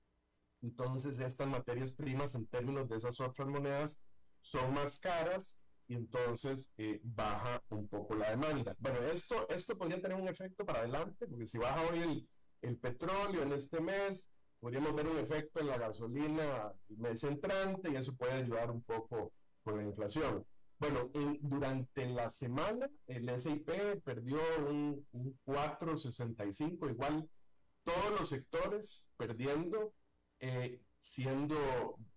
[0.63, 4.01] entonces estas materias primas en términos de esas otras monedas
[4.41, 8.75] son más caras y entonces eh, baja un poco la demanda.
[8.79, 12.29] Bueno, esto, esto podría tener un efecto para adelante, porque si baja hoy el,
[12.63, 17.91] el petróleo en este mes, podríamos ver un efecto en la gasolina el mes entrante
[17.91, 19.33] y eso puede ayudar un poco
[19.65, 20.47] con la inflación.
[20.83, 23.71] Bueno, durante la semana el SIP
[24.03, 25.07] perdió un,
[25.47, 27.31] 4,65, igual
[27.85, 29.95] todos los sectores perdiendo,
[30.41, 31.55] eh, siendo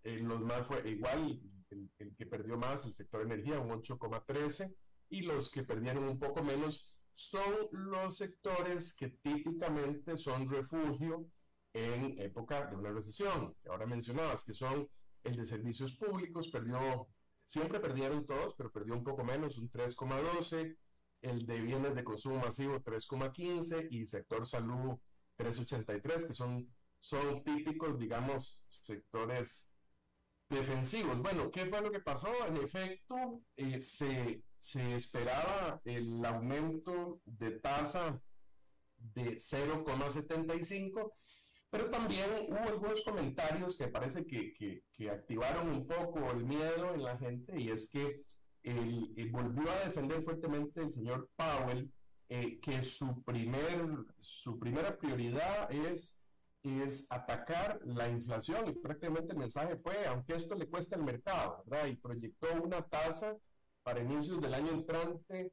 [0.01, 4.73] eh, los más fue igual el, el, que perdió más el sector energía, un 8,13,
[5.09, 11.27] y los que perdieron un poco menos son los sectores que típicamente son refugio
[11.71, 13.55] en época de una recesión.
[13.69, 14.89] Ahora mencionabas que son
[15.23, 17.07] el de servicios públicos, perdió,
[17.45, 20.77] siempre perdieron todos, pero perdió un poco menos, un 3,12,
[21.21, 24.97] el de bienes de consumo masivo 3,15 y sector salud
[25.37, 29.71] 3,83, que son, son típicos, digamos, sectores
[30.49, 31.21] defensivos.
[31.21, 32.31] Bueno, ¿qué fue lo que pasó?
[32.47, 38.21] En efecto, eh, se, se, esperaba el aumento de tasa
[38.97, 41.13] de 0,75,
[41.75, 47.03] pero también hubo algunos comentarios que parece que, que, activaron un poco el miedo en
[47.03, 48.21] la gente y es que
[48.63, 51.91] el, volvió a defender fuertemente el señor Powell
[52.29, 53.85] eh, que su, primer,
[54.19, 56.21] su primera prioridad es
[56.63, 61.63] es atacar la inflación y prácticamente el mensaje fue, aunque esto le cuesta al mercado,
[61.67, 61.87] ¿verdad?
[61.87, 63.35] Y proyectó una tasa
[63.83, 65.51] para inicios del año entrante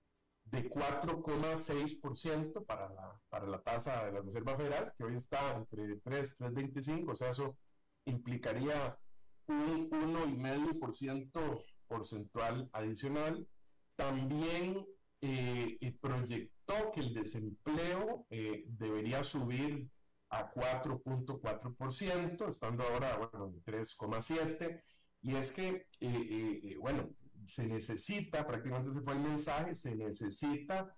[0.52, 5.96] de 4,6% para la, para la tasa de la Reserva Federal, que hoy está entre
[5.96, 7.56] 3 3,25, o sea, eso
[8.04, 8.98] implicaría
[9.46, 13.48] un 1,5% porcentual adicional.
[13.96, 14.86] También
[15.22, 19.88] eh, proyectó que el desempleo eh, debería subir
[20.28, 24.82] a 4.4%, estando ahora, bueno, en 3,7%.
[25.22, 27.08] Y es que, eh, eh, bueno,
[27.46, 30.94] se necesita, prácticamente se fue el mensaje, se necesita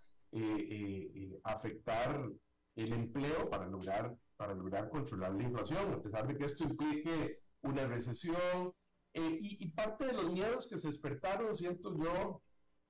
[1.44, 2.28] afectar
[2.74, 7.40] el empleo para lograr, para lograr controlar la inflación, a pesar de que esto implique
[7.62, 8.72] una recesión.
[9.12, 12.42] Y, y, parte de los miedos que se despertaron, siento yo,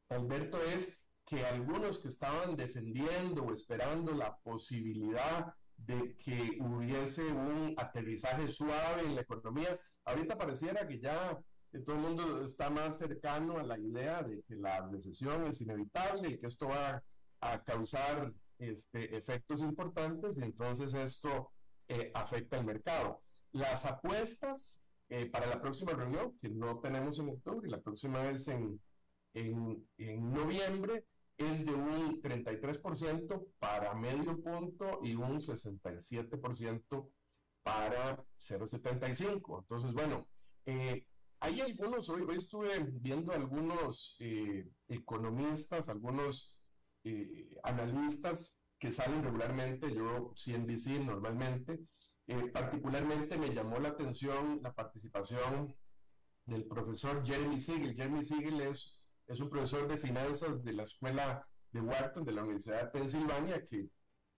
[0.09, 7.75] Alberto, es que algunos que estaban defendiendo o esperando la posibilidad de que hubiese un
[7.77, 9.79] aterrizaje suave en la economía.
[10.05, 11.39] Ahorita pareciera que ya
[11.81, 16.31] todo el mundo está más cercano a la idea de que la recesión es inevitable
[16.31, 17.03] y que esto va
[17.41, 21.53] a causar este, efectos importantes y entonces esto
[21.89, 23.23] eh, afecta al mercado.
[23.53, 28.49] Las apuestas eh, para la próxima reunión, que no tenemos en octubre, la próxima es
[28.49, 28.81] en,
[29.35, 31.05] en, en noviembre,
[31.37, 37.11] es de un 33% para medio punto y un 67%
[37.63, 39.59] para 0,75.
[39.61, 40.29] Entonces, bueno,
[40.67, 41.05] eh,
[41.41, 46.57] hay algunos, hoy, hoy estuve viendo algunos eh, economistas, algunos
[47.05, 51.81] eh, analistas que salen regularmente, yo CNBC normalmente,
[52.53, 55.75] particularmente me llamó la atención la participación
[56.47, 57.95] del profesor Jeremy Siegel.
[57.95, 62.43] Jeremy Siegel es, es un profesor de finanzas de la escuela de Wharton, de la
[62.43, 63.89] Universidad de Pensilvania, que,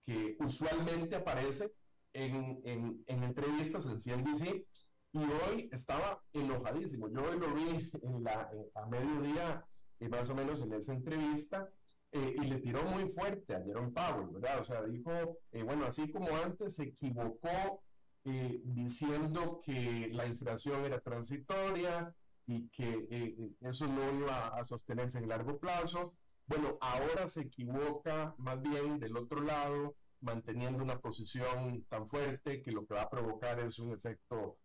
[0.05, 1.71] que usualmente aparece
[2.13, 4.65] en, en, en entrevistas en CNBC
[5.13, 7.09] y hoy estaba enojadísimo.
[7.09, 9.65] Yo hoy lo vi en la, a mediodía,
[9.99, 11.69] eh, más o menos en esa entrevista,
[12.11, 14.59] eh, y le tiró muy fuerte a Jerome Powell, ¿verdad?
[14.59, 15.11] O sea, dijo,
[15.51, 17.83] eh, bueno, así como antes se equivocó
[18.23, 22.13] diciendo que la inflación era transitoria
[22.45, 26.13] y que eso no iba a sostenerse en largo plazo.
[26.45, 32.73] Bueno, ahora se equivoca más bien del otro lado, manteniendo una posición tan fuerte que
[32.73, 34.57] lo que va a provocar es un efecto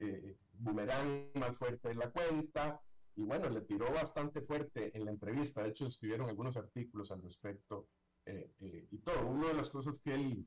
[0.00, 2.80] eh, boomerang más fuerte en la cuenta.
[3.16, 5.62] Y bueno, le tiró bastante fuerte en la entrevista.
[5.62, 7.88] De hecho, escribieron algunos artículos al respecto
[8.26, 9.26] eh, eh, y todo.
[9.26, 10.46] Una de las cosas que él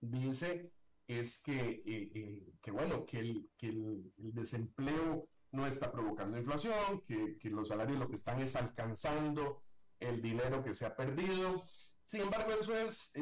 [0.00, 0.70] dice
[1.06, 7.36] es que, eh, que bueno, que, el, que el, desempleo no está provocando inflación, que,
[7.38, 9.62] que los salarios lo que están es alcanzando
[9.98, 11.62] el dinero que se ha perdido.
[12.04, 13.12] Sin embargo, eso es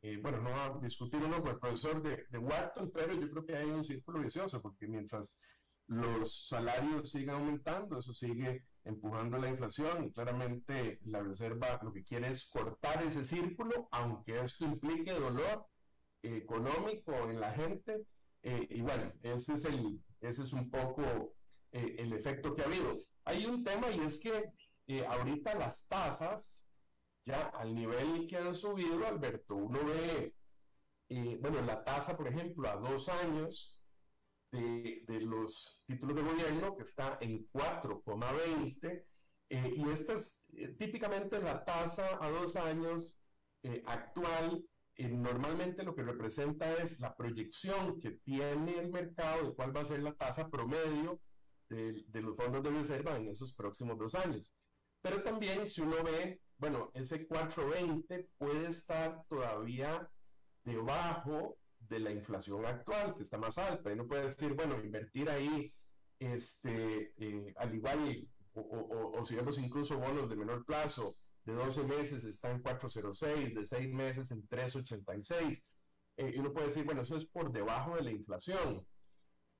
[0.00, 3.44] eh, bueno, no a discutir uno con el profesor de, de Wharton, pero yo creo
[3.44, 5.40] que hay un círculo vicioso, porque mientras
[5.88, 12.04] los salarios siguen aumentando, eso sigue empujando la inflación y claramente la Reserva lo que
[12.04, 15.66] quiere es cortar ese círculo, aunque esto implique dolor
[16.22, 18.04] económico en la gente.
[18.42, 21.34] Eh, y bueno, ese es, el, ese es un poco
[21.72, 22.98] eh, el efecto que ha habido.
[23.24, 24.52] Hay un tema y es que
[25.06, 26.67] ahorita las tasas
[27.28, 30.34] ya al nivel que han subido, Alberto, uno ve,
[31.10, 33.78] eh, bueno, la tasa, por ejemplo, a dos años
[34.50, 39.04] de, los títulos de gobierno, que está en 4,20,
[39.50, 43.16] eh, y esta es eh, típicamente la tasa a dos años
[43.86, 44.64] actual.
[44.96, 49.84] normalmente lo que representa es la proyección que tiene el mercado de cuál va a
[49.84, 51.20] ser la tasa promedio
[51.68, 54.52] de, de los fondos de reserva en esos próximos dos años.
[55.02, 60.10] Pero también si uno ve bueno, ese 420 puede estar todavía
[60.64, 63.92] debajo de la inflación actual, que está más alta.
[63.92, 65.72] Y no puede decir, bueno, invertir ahí,
[66.18, 72.24] este, eh, al igual, o, si vemos incluso bonos de menor plazo, de 12 meses
[72.24, 75.64] está en 406, de 6 meses en 386.
[76.16, 78.84] Eh, y uno puede decir, bueno, eso es por debajo de la inflación.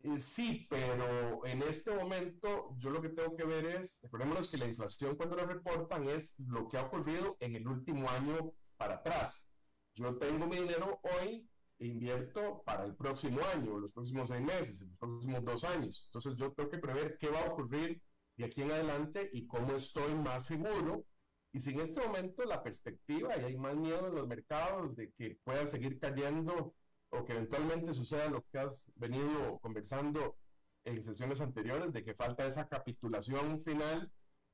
[0.00, 4.56] Eh, sí, pero en este momento yo lo que tengo que ver es, recordémonos que
[4.56, 8.96] la inflación cuando la reportan es lo que ha ocurrido en el último año para
[8.96, 9.46] atrás.
[9.94, 11.48] Yo tengo mi dinero hoy
[11.80, 16.04] e invierto para el próximo año, los próximos seis meses, los próximos dos años.
[16.06, 18.00] Entonces yo tengo que prever qué va a ocurrir
[18.36, 21.04] de aquí en adelante y cómo estoy más seguro.
[21.52, 25.10] Y si en este momento la perspectiva y hay más miedo en los mercados de
[25.12, 26.74] que pueda seguir cayendo
[27.10, 30.36] o que eventualmente suceda lo que has venido conversando
[30.84, 34.10] en sesiones anteriores, de que falta esa capitulación final,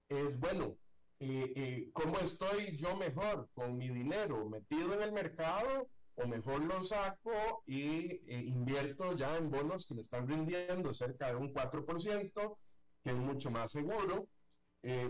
[0.08, 0.76] es bueno,
[1.20, 6.62] eh, eh, ¿cómo estoy yo mejor con mi dinero metido en el mercado o mejor
[6.64, 11.52] lo saco y eh, invierto ya en bonos que me están rindiendo cerca de un
[11.52, 12.56] 4%,
[13.02, 14.28] que es mucho más seguro?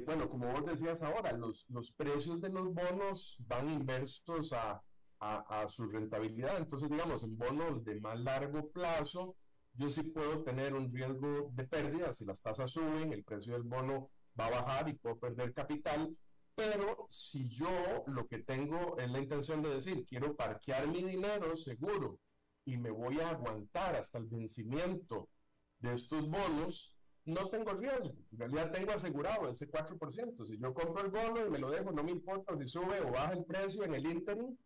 [0.07, 4.81] bueno, como vos decías ahora, los, los precios de los bonos van inversos a
[5.21, 6.59] a, su rentabilidad.
[6.59, 9.37] Entonces, digamos, en bonos de más largo plazo,
[9.75, 12.13] yo sí puedo tener un riesgo de pérdida.
[12.13, 16.17] Si las tasas suben, el precio del bono va a bajar y puedo perder capital.
[16.55, 21.57] Pero si yo lo que tengo es la intención de decir, quiero parquear mi dinero
[21.57, 22.21] seguro
[22.65, 25.29] y me voy a aguantar hasta el vencimiento
[25.81, 28.15] de estos bonos, no tengo riesgo.
[28.33, 30.47] En realidad tengo asegurado ese 4%.
[30.47, 33.11] Si yo compro el bono y me lo dejo, no me importa si sube o
[33.11, 34.57] baja el precio en el interim,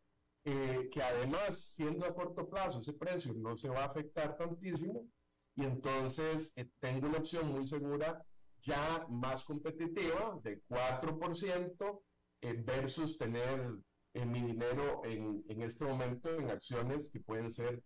[0.51, 5.07] eh, que además, siendo a corto plazo, ese precio no se va a afectar tantísimo
[5.55, 8.25] y entonces eh, tengo una opción muy segura
[8.59, 12.03] ya más competitiva de 4%
[12.41, 13.75] eh, versus tener
[14.15, 17.83] mi dinero en, en, este momento en acciones que pueden ser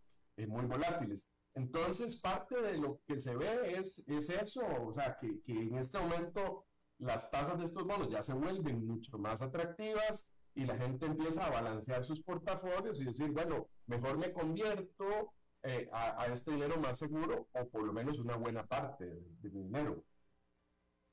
[0.46, 1.26] muy volátiles.
[1.54, 5.76] Entonces, parte de lo que se ve es, es eso, o sea, que, que en
[5.78, 6.64] este momento
[6.98, 11.46] las tasas de estos bonos ya se vuelven mucho más atractivas, y la gente empieza
[11.46, 15.32] a balancear sus portafolios y decir, bueno, mejor me convierto
[15.62, 19.62] eh, a, este dinero más seguro o por lo menos una buena parte de, mi
[19.62, 20.04] dinero.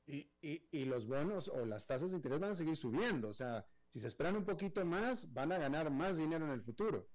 [0.06, 3.28] Y, y, y, los bonos o las tasas de interés van a seguir subiendo.
[3.28, 6.62] O sea, si se esperan un poquito más, van a ganar más dinero en el
[6.62, 7.08] futuro.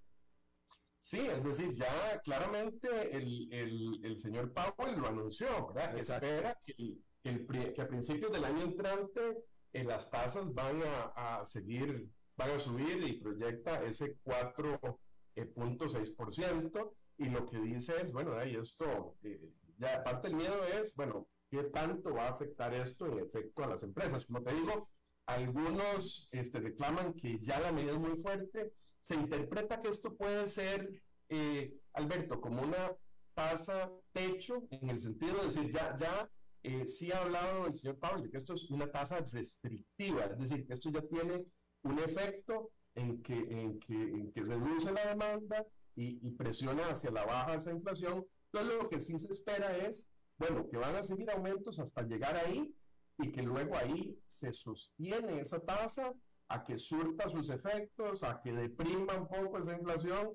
[1.00, 5.98] Sí, es decir, ya claramente el, el, el señor Powell lo anunció, ¿verdad?
[5.98, 9.44] Espera que, el, que a principios del año entrante
[9.76, 12.08] eh, las tasas van a, a, seguir,
[12.38, 16.94] van a subir y proyecta ese 4.6%.
[17.18, 21.28] Y lo que dice es, bueno, ahí esto, eh, ya aparte el miedo es, bueno,
[21.50, 24.26] ¿qué tanto va a afectar esto en efecto a las empresas?
[24.26, 24.88] Como te digo,
[25.26, 28.72] algunos este, reclaman que ya la medida es muy fuerte.
[29.02, 30.90] Se interpreta que esto puede ser,
[31.28, 32.96] eh, Alberto, como una
[33.34, 36.30] tasa techo, en el sentido de decir, ya, ya
[36.66, 40.66] eh, sí ha hablado el señor Pablo que esto es una tasa restrictiva, es decir,
[40.66, 41.46] que esto ya tiene
[41.84, 45.64] un efecto en que, en que, en que reduce la demanda
[45.96, 48.26] y, presiona hacia la baja esa inflación.
[48.52, 52.36] Entonces lo que sí se espera es, bueno, que van a seguir aumentos hasta llegar
[52.36, 52.74] ahí
[53.20, 56.14] y que luego ahí se sostiene esa tasa
[56.48, 60.32] a que surta sus efectos, a que deprima un poco esa inflación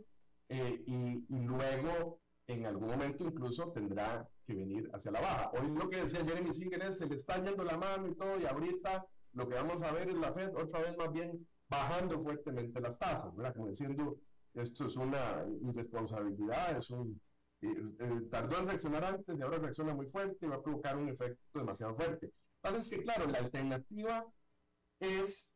[0.48, 5.50] eh, y, y, luego en algún momento incluso tendrá que venir hacia la baja.
[5.52, 8.38] Hoy lo que decía Jeremy Singer es, se le está yendo la mano y todo,
[8.38, 12.20] y ahorita lo que vamos a ver es la Fed otra vez más bien bajando
[12.20, 13.54] fuertemente las tasas, ¿verdad?
[13.54, 14.18] Como diciendo,
[14.54, 17.20] esto es una irresponsabilidad, es un,
[17.62, 20.96] eh, eh, tardó en reaccionar antes y ahora reacciona muy fuerte y va a provocar
[20.96, 22.32] un efecto demasiado fuerte.
[22.62, 24.26] Entonces, que claro, la alternativa
[24.98, 25.48] es,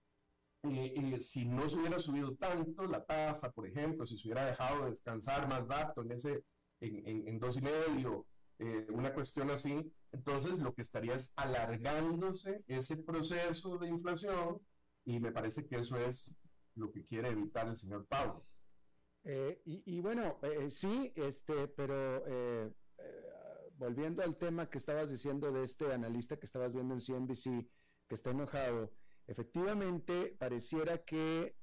[0.63, 4.87] eh, si no se hubiera subido tanto la tasa, por ejemplo, si se hubiera dejado
[4.87, 6.45] descansar más rato en ese,
[6.81, 8.27] en, en, dos y medio,
[8.59, 14.61] una cuestión así, entonces lo que estaría es alargándose ese proceso de inflación
[15.05, 16.39] y me parece que eso es
[16.77, 18.45] lo que quiere evitar el señor Pablo.
[19.25, 22.71] Eh, y, bueno, eh, sí, este, pero eh,
[23.77, 27.67] volviendo al tema que estabas diciendo de este analista que estabas viendo en CNBC,
[28.07, 28.93] que está enojado,
[29.27, 31.57] efectivamente pareciera que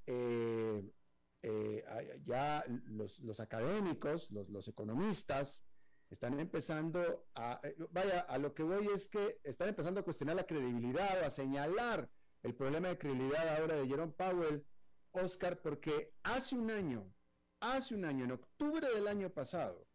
[2.26, 5.64] ya los, académicos, los, economistas,
[6.12, 10.46] están empezando a, vaya, a lo que voy es que están empezando a cuestionar la
[10.46, 12.10] credibilidad o a señalar
[12.44, 14.66] el problema de credibilidad ahora de Jerome Powell,
[15.12, 17.14] Oscar, porque hace un año,
[17.62, 19.88] hace un año, en octubre del año pasado,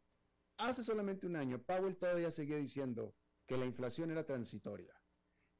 [0.56, 3.14] hace solamente un año, Powell todavía seguía diciendo
[3.46, 4.94] que la inflación era transitoria.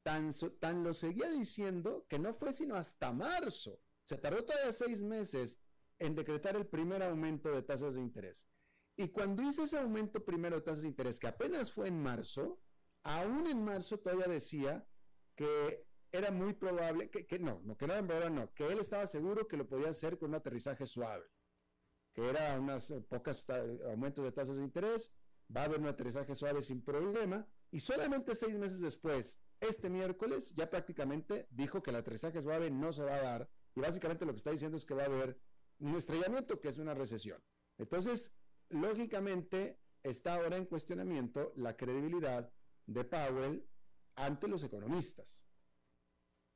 [0.03, 3.79] Tan, tan lo seguía diciendo que no fue sino hasta marzo.
[4.05, 5.59] Se tardó todavía seis meses
[5.99, 8.47] en decretar el primer aumento de tasas de interés.
[8.97, 12.59] Y cuando hizo ese aumento primero de tasas de interés, que apenas fue en marzo,
[13.03, 14.85] aún en marzo todavía decía
[15.35, 19.47] que era muy probable, que, no, no, que no era no, que él estaba seguro
[19.47, 21.29] que lo podía hacer con un aterrizaje suave
[22.17, 23.45] que era unas eh, pocas
[23.91, 25.13] aumentos de tasas de interés,
[25.55, 30.51] va a haber un aterrizaje suave sin problema, y solamente seis meses después, este miércoles,
[30.55, 34.31] ya prácticamente dijo que el aterrizaje suave no se va a dar, y básicamente lo
[34.31, 35.39] que está diciendo es que va a haber
[35.77, 37.39] un estrellamiento, que es una recesión.
[37.77, 38.33] Entonces,
[38.69, 42.51] lógicamente, está ahora en cuestionamiento la credibilidad
[42.85, 43.65] de Powell
[44.15, 45.45] ante los economistas.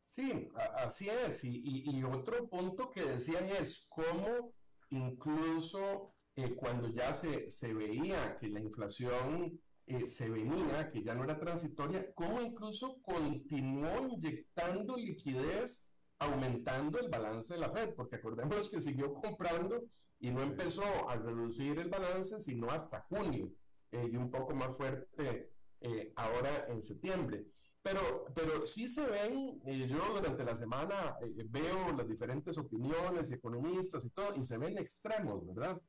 [0.06, 1.44] Sí, así es.
[1.46, 4.54] Y, y, otro punto que decían es cómo
[4.90, 11.14] incluso eh, cuando ya se, se, veía que la inflación eh, se venía, que ya
[11.14, 15.90] no era transitoria, cómo incluso continuó inyectando liquidez,
[16.20, 19.82] aumentando el balance de la Fed, porque acordémonos que siguió comprando
[20.22, 23.52] y no empezó a reducir el balance sino hasta junio
[23.92, 25.50] eh, y un poco más fuerte
[26.16, 27.48] ahora en septiembre.
[27.82, 33.32] Pero, pero sí se ven, eh, yo durante la semana eh, veo las diferentes opiniones,
[33.32, 35.82] economistas y todo, y se ven extremos, ¿verdad?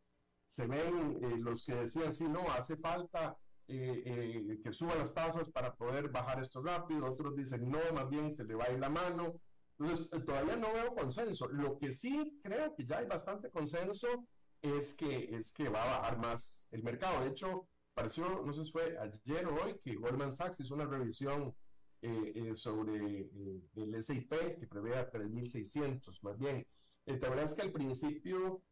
[0.46, 5.74] Se ven eh, los que decían, sí, no, hace falta que suban las tasas para
[5.74, 8.90] poder bajar esto rápido, otros dicen, no, más bien se le va a ir la
[8.90, 9.40] mano.
[9.82, 11.48] Entonces, todavía no veo consenso.
[11.48, 14.26] Lo que sí creo que ya hay bastante consenso
[14.60, 17.22] es que, es que va a bajar más el mercado.
[17.24, 20.86] De hecho, pareció, no sé si fue ayer o hoy, que Goldman Sachs hizo una
[20.86, 21.54] revisión
[22.00, 26.66] eh, eh, sobre eh, el SIP, que prevé a 3.600 más bien.
[27.06, 28.62] la verdad es que al principio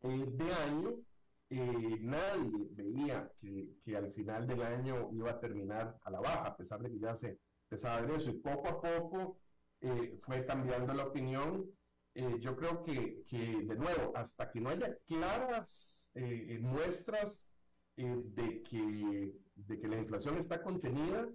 [0.00, 0.98] de año
[2.00, 6.56] nadie veía que, que, al final del año iba a terminar a la baja, a
[6.56, 8.30] pesar de que ya se empezaba a eso.
[8.30, 9.41] Y poco a poco
[10.20, 11.70] fue cambiando la opinión.
[12.40, 16.12] yo creo que, que, de nuevo, hasta que no haya claras
[16.60, 17.48] muestras
[17.96, 21.28] de, que, de que la inflación está contenida,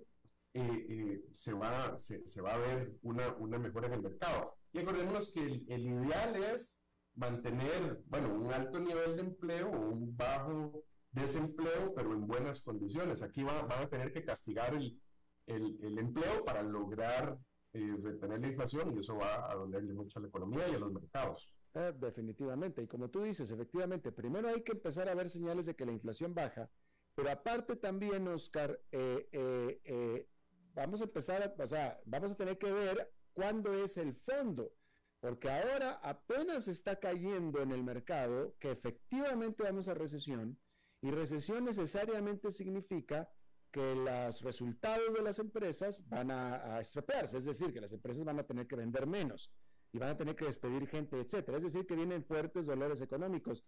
[0.53, 4.57] eh, eh, se, va, se, se, va a ver una, una mejora en el mercado.
[4.73, 6.81] Y acordémonos que el, el, ideal es
[7.15, 13.21] mantener, bueno, un alto nivel de empleo o un bajo desempleo, pero en buenas condiciones.
[13.21, 14.99] Aquí van, van a tener que castigar el,
[15.45, 17.37] el, el empleo para lograr
[17.73, 20.79] eh, retener la inflación y eso va a dolerle mucho a la economía y a
[20.79, 21.53] los mercados.
[21.73, 25.75] Eh, definitivamente, y como tú dices, efectivamente, primero hay que empezar a ver señales de
[25.75, 26.69] que la inflación baja,
[27.13, 30.27] pero aparte también, Oscar, eh, eh,
[30.73, 34.73] vamos a empezar, a, o sea, vamos a tener que ver cuándo es el fondo,
[35.19, 40.59] porque ahora apenas está cayendo en el mercado que efectivamente vamos a recesión,
[41.01, 43.29] y recesión necesariamente significa
[43.77, 48.23] que los resultados de las empresas van a, a, estropearse, es decir, que las empresas
[48.23, 49.51] van a tener que vender menos
[49.91, 51.57] y van a tener que despedir gente, etcétera.
[51.57, 53.63] Es decir, que vienen fuertes dolores económicos.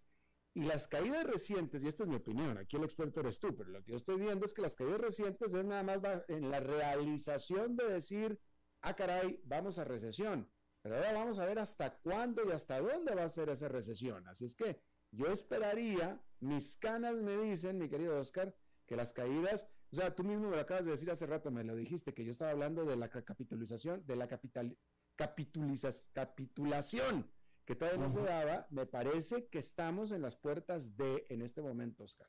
[0.52, 3.70] Y las caídas recientes, y esta es mi opinión, aquí el experto eres tú, pero
[3.70, 6.58] lo que yo estoy viendo es que las caídas recientes es nada más en la
[6.58, 8.36] realización de decir,
[8.80, 10.50] ah, caray, vamos a recesión.
[10.82, 14.26] Pero ahora vamos a ver hasta cuándo y hasta dónde va a ser esa recesión.
[14.26, 14.80] Así es que
[15.12, 18.54] yo esperaría, mis canas me dicen, mi querido Oscar,
[18.86, 21.64] que las caídas, o sea, tú mismo me lo acabas de decir hace rato, me
[21.64, 24.76] lo dijiste, que yo estaba hablando de la capitalización, de la capital,
[25.16, 27.28] capitulación
[27.64, 31.62] que todavía no se daba, me parece que estamos en las puertas de en este
[31.62, 32.28] momento, Oscar.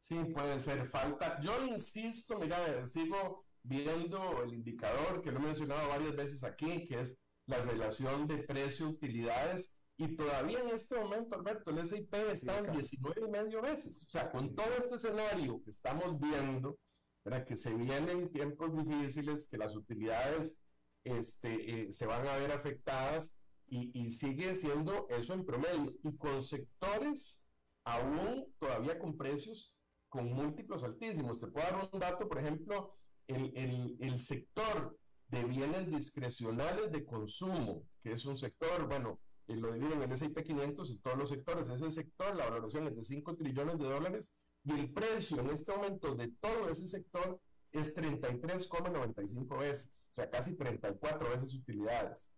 [0.00, 1.38] Sí, puede ser falta.
[1.40, 7.00] Yo insisto, mira, sigo viendo el indicador que lo he mencionado varias veces aquí, que
[7.00, 12.72] es la relación de precio-utilidades, y todavía en este momento, Alberto, el SIP está en
[12.72, 14.02] 19 y medio veces.
[14.02, 16.78] O sea, con todo este escenario que estamos viendo,
[17.22, 20.58] para que se vienen tiempos difíciles, que las utilidades
[21.04, 23.34] este, eh, se van a ver afectadas
[23.66, 25.92] y, y, sigue siendo eso en promedio.
[26.02, 27.46] Y con sectores
[27.84, 29.76] aún todavía con precios
[30.08, 31.40] con múltiplos altísimos.
[31.40, 32.96] Te puedo dar un dato, por ejemplo,
[33.26, 34.98] el, el, el sector
[35.28, 39.20] de bienes discrecionales de consumo, que es un sector, bueno,
[39.50, 41.68] eh, lo dividen en S&P 500 y todos los sectores.
[41.68, 44.34] Ese sector, la valoración es de 5 trillones de dólares
[44.64, 47.40] y el precio en este momento de todo ese sector
[47.72, 52.30] es 33,95 veces, o sea, casi 34 veces utilidades.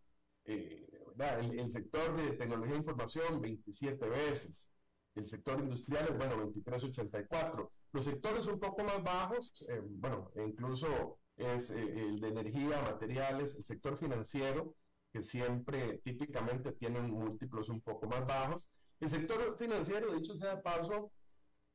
[0.44, 0.86] Eh,
[1.18, 4.70] el, el, sector de tecnología de información, 27 veces.
[5.14, 7.70] El sector industrial es, bueno, 23,84.
[7.92, 13.54] Los sectores un poco más bajos, eh, bueno, incluso es eh, el de energía, materiales,
[13.56, 14.74] el sector financiero,
[15.12, 18.72] que siempre típicamente tienen múltiplos un poco más bajos.
[19.00, 21.12] El sector financiero, dicho sea paso,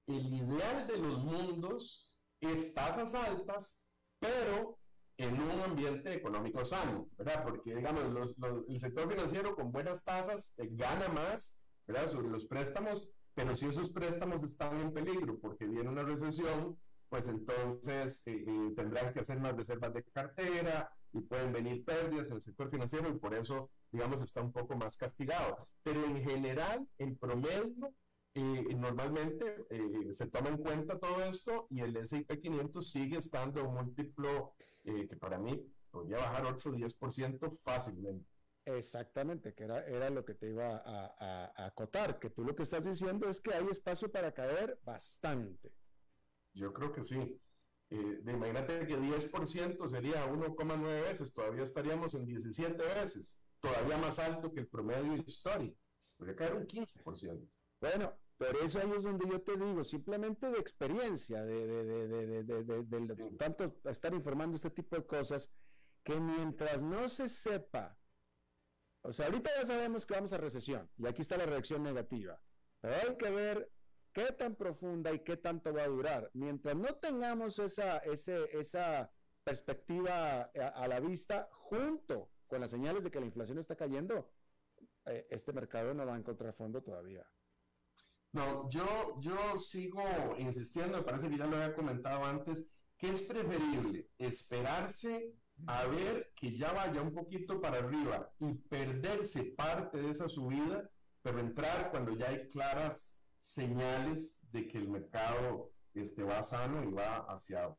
[0.07, 2.11] el ideal de los mundos
[2.41, 3.79] es tasas altas,
[4.19, 4.77] pero
[5.17, 7.43] en un ambiente económico sano, ¿verdad?
[7.43, 12.07] Porque, digamos, los, los, el sector financiero con buenas tasas eh, gana más, ¿verdad?
[12.07, 16.77] Sobre los préstamos, pero si esos préstamos están en peligro porque viene una recesión,
[17.09, 22.29] pues entonces eh, eh, tendrán que hacer más reservas de cartera y pueden venir pérdidas
[22.29, 25.67] en el sector financiero y por eso, digamos, está un poco más castigado.
[25.83, 27.93] Pero en general, en promedio,
[28.37, 33.67] y normalmente eh, se toma en cuenta todo esto y el S&P 500 sigue estando
[33.67, 34.53] un múltiplo
[34.83, 38.29] eh, que para mí podría bajar 8 o 10% fácilmente.
[38.65, 42.53] Exactamente, que era, era lo que te iba a, a, a, acotar, que tú lo
[42.53, 45.71] que estás diciendo es que hay espacio para caer bastante.
[46.53, 47.39] Yo creo que sí.
[47.89, 54.19] Eh, de, imagínate que 10% sería 1,9 veces, todavía estaríamos en 17 veces, todavía más
[54.19, 55.77] alto que el promedio histórico.
[56.17, 57.47] Podría caer un 15%.
[57.79, 62.83] Bueno, pero eso ahí es donde yo te digo, simplemente de experiencia, de, de, de,
[62.83, 65.51] de tanto estar informando este tipo de cosas,
[66.03, 67.97] que mientras no se sepa,
[69.01, 72.41] o sea, ahorita ya sabemos que vamos a recesión, y aquí está la reacción negativa,
[72.81, 73.71] pero hay que ver
[74.17, 76.31] qué tan profunda y qué tanto va a durar.
[76.33, 79.11] Mientras no tengamos esa, ese, esa
[79.43, 84.31] perspectiva a, a la vista, junto con las señales de que la inflación está cayendo,
[85.05, 87.29] eh, este mercado no va a encontrar fondo todavía.
[88.31, 90.03] No, yo, yo sigo
[90.39, 92.65] insistiendo, me parece que ya lo había comentado antes,
[92.97, 95.35] que es preferible esperarse
[95.67, 100.89] a ver que ya vaya un poquito para arriba y perderse parte de esa subida,
[101.21, 106.91] pero entrar cuando ya hay claras señales de que el mercado este, va sano y
[106.91, 107.75] va hacia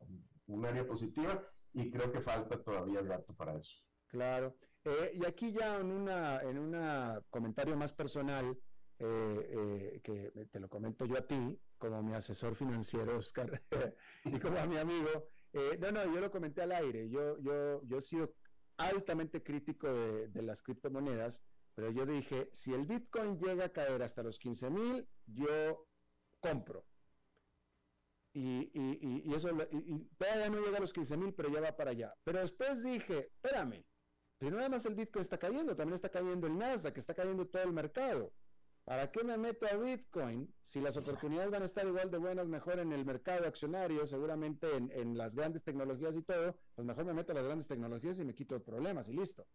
[0.47, 1.43] un área positiva
[1.73, 3.77] y creo que falta todavía rato para eso.
[4.07, 4.57] Claro.
[4.85, 6.77] Eh, y aquí ya en una en un
[7.31, 8.59] comentario más personal,
[9.01, 13.63] eh, eh, que te lo comento yo a ti, como mi asesor financiero, Oscar,
[14.25, 15.29] y como a mi amigo.
[15.53, 17.09] Eh, no, no, yo lo comenté al aire.
[17.09, 18.35] Yo, yo, yo he sido
[18.77, 21.43] altamente crítico de, de las criptomonedas,
[21.79, 25.87] pero yo dije, si el Bitcoin llega a caer hasta los 15 mil, yo
[26.41, 26.85] compro.
[28.33, 31.77] Y, y, y, eso, y, todavía no llega a los 15 mil, pero ya va
[31.77, 32.13] para allá.
[32.25, 33.85] Pero después dije, espérame,
[34.39, 37.47] pero no nada más el Bitcoin está cayendo, también está cayendo el Nasdaq, está cayendo
[37.47, 38.33] todo el mercado.
[38.83, 42.49] ¿Para qué me meto a Bitcoin si las oportunidades van a estar igual de buenas,
[42.49, 46.57] mejor en el mercado accionario, seguramente en, las grandes tecnologías y todo?
[46.75, 49.47] Pues mejor me meto a las grandes tecnologías y me quito problemas y listo.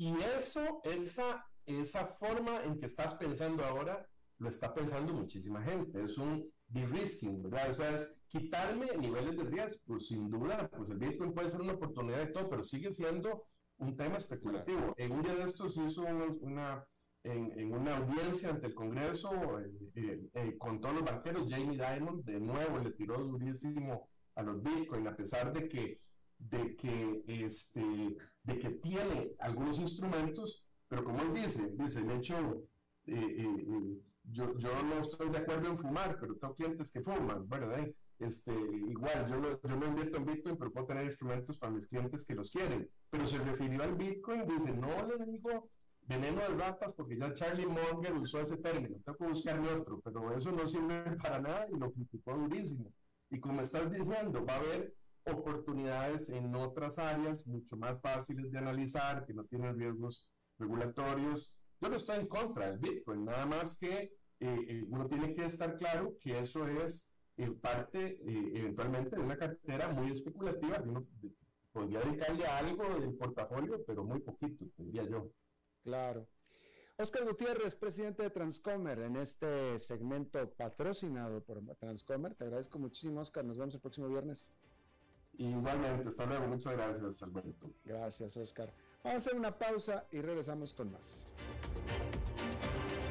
[0.00, 6.02] Y eso, esa, esa forma en que estás pensando ahora, lo está pensando muchísima gente.
[6.02, 7.68] Es un de-risking, ¿verdad?
[7.68, 9.78] O sea, es quitarme niveles de riesgo.
[9.84, 13.44] Pues sin duda, pues el Bitcoin puede ser una oportunidad y todo, pero sigue siendo
[13.76, 14.94] un tema especulativo.
[14.96, 16.00] En un día de estos hizo
[16.40, 16.82] una
[17.22, 19.60] en, una audiencia ante el Congreso
[19.94, 24.62] eh, eh, con todos los banqueros, Jamie Dimon de nuevo le tiró durísimo a los
[24.62, 26.00] Bitcoin, a pesar de que,
[26.38, 32.64] de que, este, de que tiene algunos instrumentos, pero como él dice, dice, el hecho,
[33.06, 37.88] eh, yo, yo no estoy de acuerdo en fumar, pero tengo clientes que fuman, ¿verdad?
[38.18, 41.86] Este, igual, yo no, yo no invierto en Bitcoin, pero puedo tener instrumentos para mis
[41.86, 42.88] clientes que los quieren.
[43.08, 45.70] Pero se refirió al Bitcoin, dice, no le digo
[46.02, 50.36] veneno de ratas, porque ya Charlie Munger usó ese término, tengo que buscarme otro, pero
[50.36, 52.92] eso no sirve para nada y lo criticó durísimo.
[53.30, 54.92] Y como estás diciendo, va a haber
[55.26, 61.58] oportunidades en otras áreas mucho más fáciles de analizar, que no tienen riesgos regulatorios.
[61.80, 65.44] Yo no estoy en contra del Bitcoin, nada más que eh, eh, uno tiene que
[65.44, 71.06] estar claro que eso es eh, parte eventualmente de una cartera muy especulativa, que uno
[71.72, 75.30] podría dedicarle algo del portafolio, pero muy poquito, diría yo.
[75.82, 76.26] Claro.
[76.96, 82.34] Oscar Gutiérrez, presidente de Transcomer, en este segmento patrocinado por Transcomer.
[82.34, 83.42] Te agradezco muchísimo, Oscar.
[83.42, 84.52] Nos vemos el próximo viernes.
[85.40, 86.46] Igualmente, hasta luego.
[86.48, 87.70] Muchas gracias, Alberto.
[87.82, 88.70] Gracias, Oscar.
[89.02, 91.26] Vamos a hacer una pausa y regresamos con más.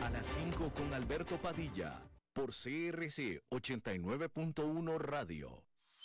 [0.03, 1.99] A las 5 con Alberto Padilla,
[2.31, 5.68] por CRC 89.1 Radio.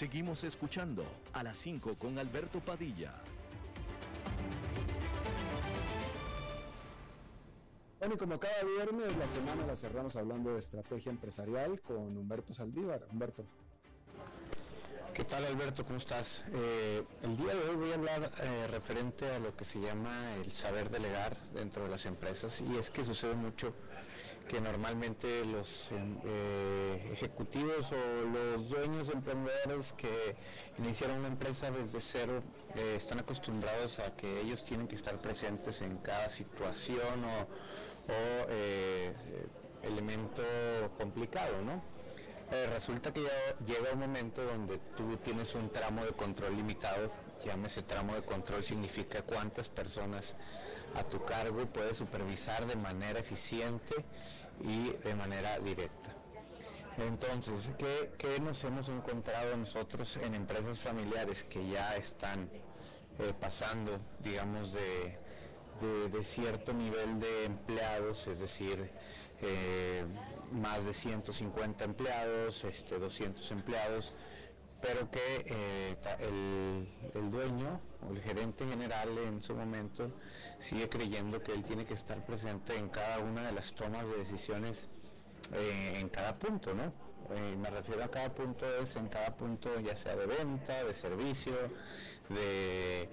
[0.00, 3.12] Seguimos escuchando a las 5 con Alberto Padilla.
[7.98, 12.54] Bueno, y como cada viernes, la semana la cerramos hablando de estrategia empresarial con Humberto
[12.54, 13.06] Saldívar.
[13.12, 13.44] Humberto.
[15.12, 15.84] ¿Qué tal Alberto?
[15.84, 16.44] ¿Cómo estás?
[16.50, 20.34] Eh, el día de hoy voy a hablar eh, referente a lo que se llama
[20.36, 23.74] el saber delegar dentro de las empresas y es que sucede mucho
[24.50, 25.90] que normalmente los
[26.24, 30.34] eh, ejecutivos o los dueños emprendedores que
[30.76, 32.42] iniciaron una empresa desde cero
[32.74, 37.46] eh, están acostumbrados a que ellos tienen que estar presentes en cada situación o,
[38.48, 39.14] eh,
[39.84, 40.42] elemento
[40.98, 41.80] complicado, ¿no?
[42.74, 47.12] resulta que ya llega un momento donde tú tienes un tramo de control limitado,
[47.44, 50.34] llámese tramo de control significa cuántas personas
[50.94, 53.94] a tu cargo puedes supervisar de manera eficiente
[54.62, 56.14] y de manera directa.
[56.98, 57.72] Entonces,
[58.18, 62.50] ¿qué, nos hemos encontrado nosotros en empresas familiares que ya están
[63.18, 65.18] eh, pasando, digamos, de,
[66.22, 68.90] cierto nivel de empleados, es decir,
[69.40, 70.04] eh,
[70.52, 74.12] más de 150 empleados, este, 200 empleados,
[74.82, 80.10] pero que eh, el, el, dueño el gerente general en su momento
[80.58, 84.16] sigue creyendo que él tiene que estar presente en cada una de las tomas de
[84.16, 84.88] decisiones
[85.52, 86.92] eh, en cada punto, ¿no?
[87.32, 90.92] Eh, me refiero a cada punto es en cada punto ya sea de venta, de
[90.92, 91.52] servicio,
[92.28, 93.08] de,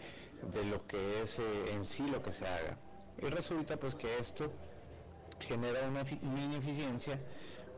[0.70, 2.78] lo que es en sí lo que se haga.
[3.22, 4.52] Y resulta pues que esto
[5.40, 6.04] genera una
[6.44, 7.20] ineficiencia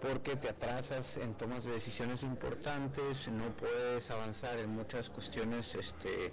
[0.02, 6.28] porque te atrasas en tomas de decisiones importantes, no puedes avanzar en muchas cuestiones este,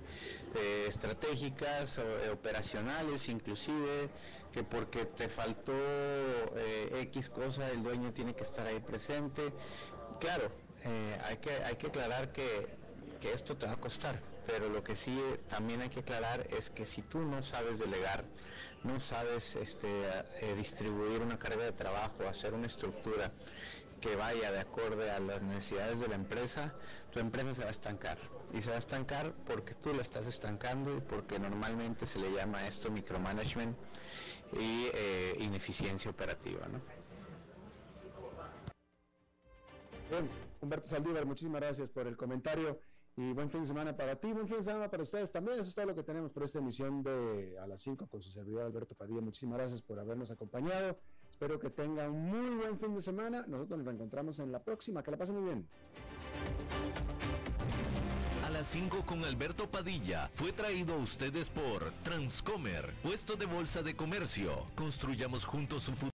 [0.54, 4.08] eh, estratégicas o eh, operacionales inclusive,
[4.52, 9.52] que porque te faltó eh, X cosa el dueño tiene que estar ahí presente.
[10.20, 10.50] Claro,
[11.24, 12.68] hay, que, hay que aclarar que,
[13.20, 16.70] que esto te va a costar, pero lo que sí también hay que aclarar es
[16.70, 18.24] que si tú no sabes delegar,
[18.84, 19.88] no sabes este,
[20.40, 23.30] eh, distribuir una carga de trabajo, hacer una estructura
[24.00, 26.74] que vaya de acorde a las necesidades de la empresa,
[27.12, 28.18] tu empresa se va a estancar.
[28.54, 32.30] Y se va a estancar porque tú la estás estancando y porque normalmente se le
[32.32, 33.76] llama esto micromanagement
[34.52, 36.66] y eh, ineficiencia operativa.
[36.68, 36.80] ¿no?
[40.60, 42.78] Humberto Saldívar, muchísimas gracias por el comentario.
[43.18, 45.58] Y buen fin de semana para ti, buen fin de semana para ustedes también.
[45.58, 48.30] Eso es todo lo que tenemos por esta emisión de A las 5 con su
[48.30, 49.22] servidor Alberto Padilla.
[49.22, 50.98] Muchísimas gracias por habernos acompañado.
[51.30, 53.46] Espero que tengan un muy buen fin de semana.
[53.48, 55.02] Nosotros nos reencontramos en la próxima.
[55.02, 55.66] Que la pasen muy bien.
[58.44, 63.82] A las 5 con Alberto Padilla fue traído a ustedes por Transcomer, puesto de bolsa
[63.82, 64.66] de comercio.
[64.74, 66.04] Construyamos juntos su futuro.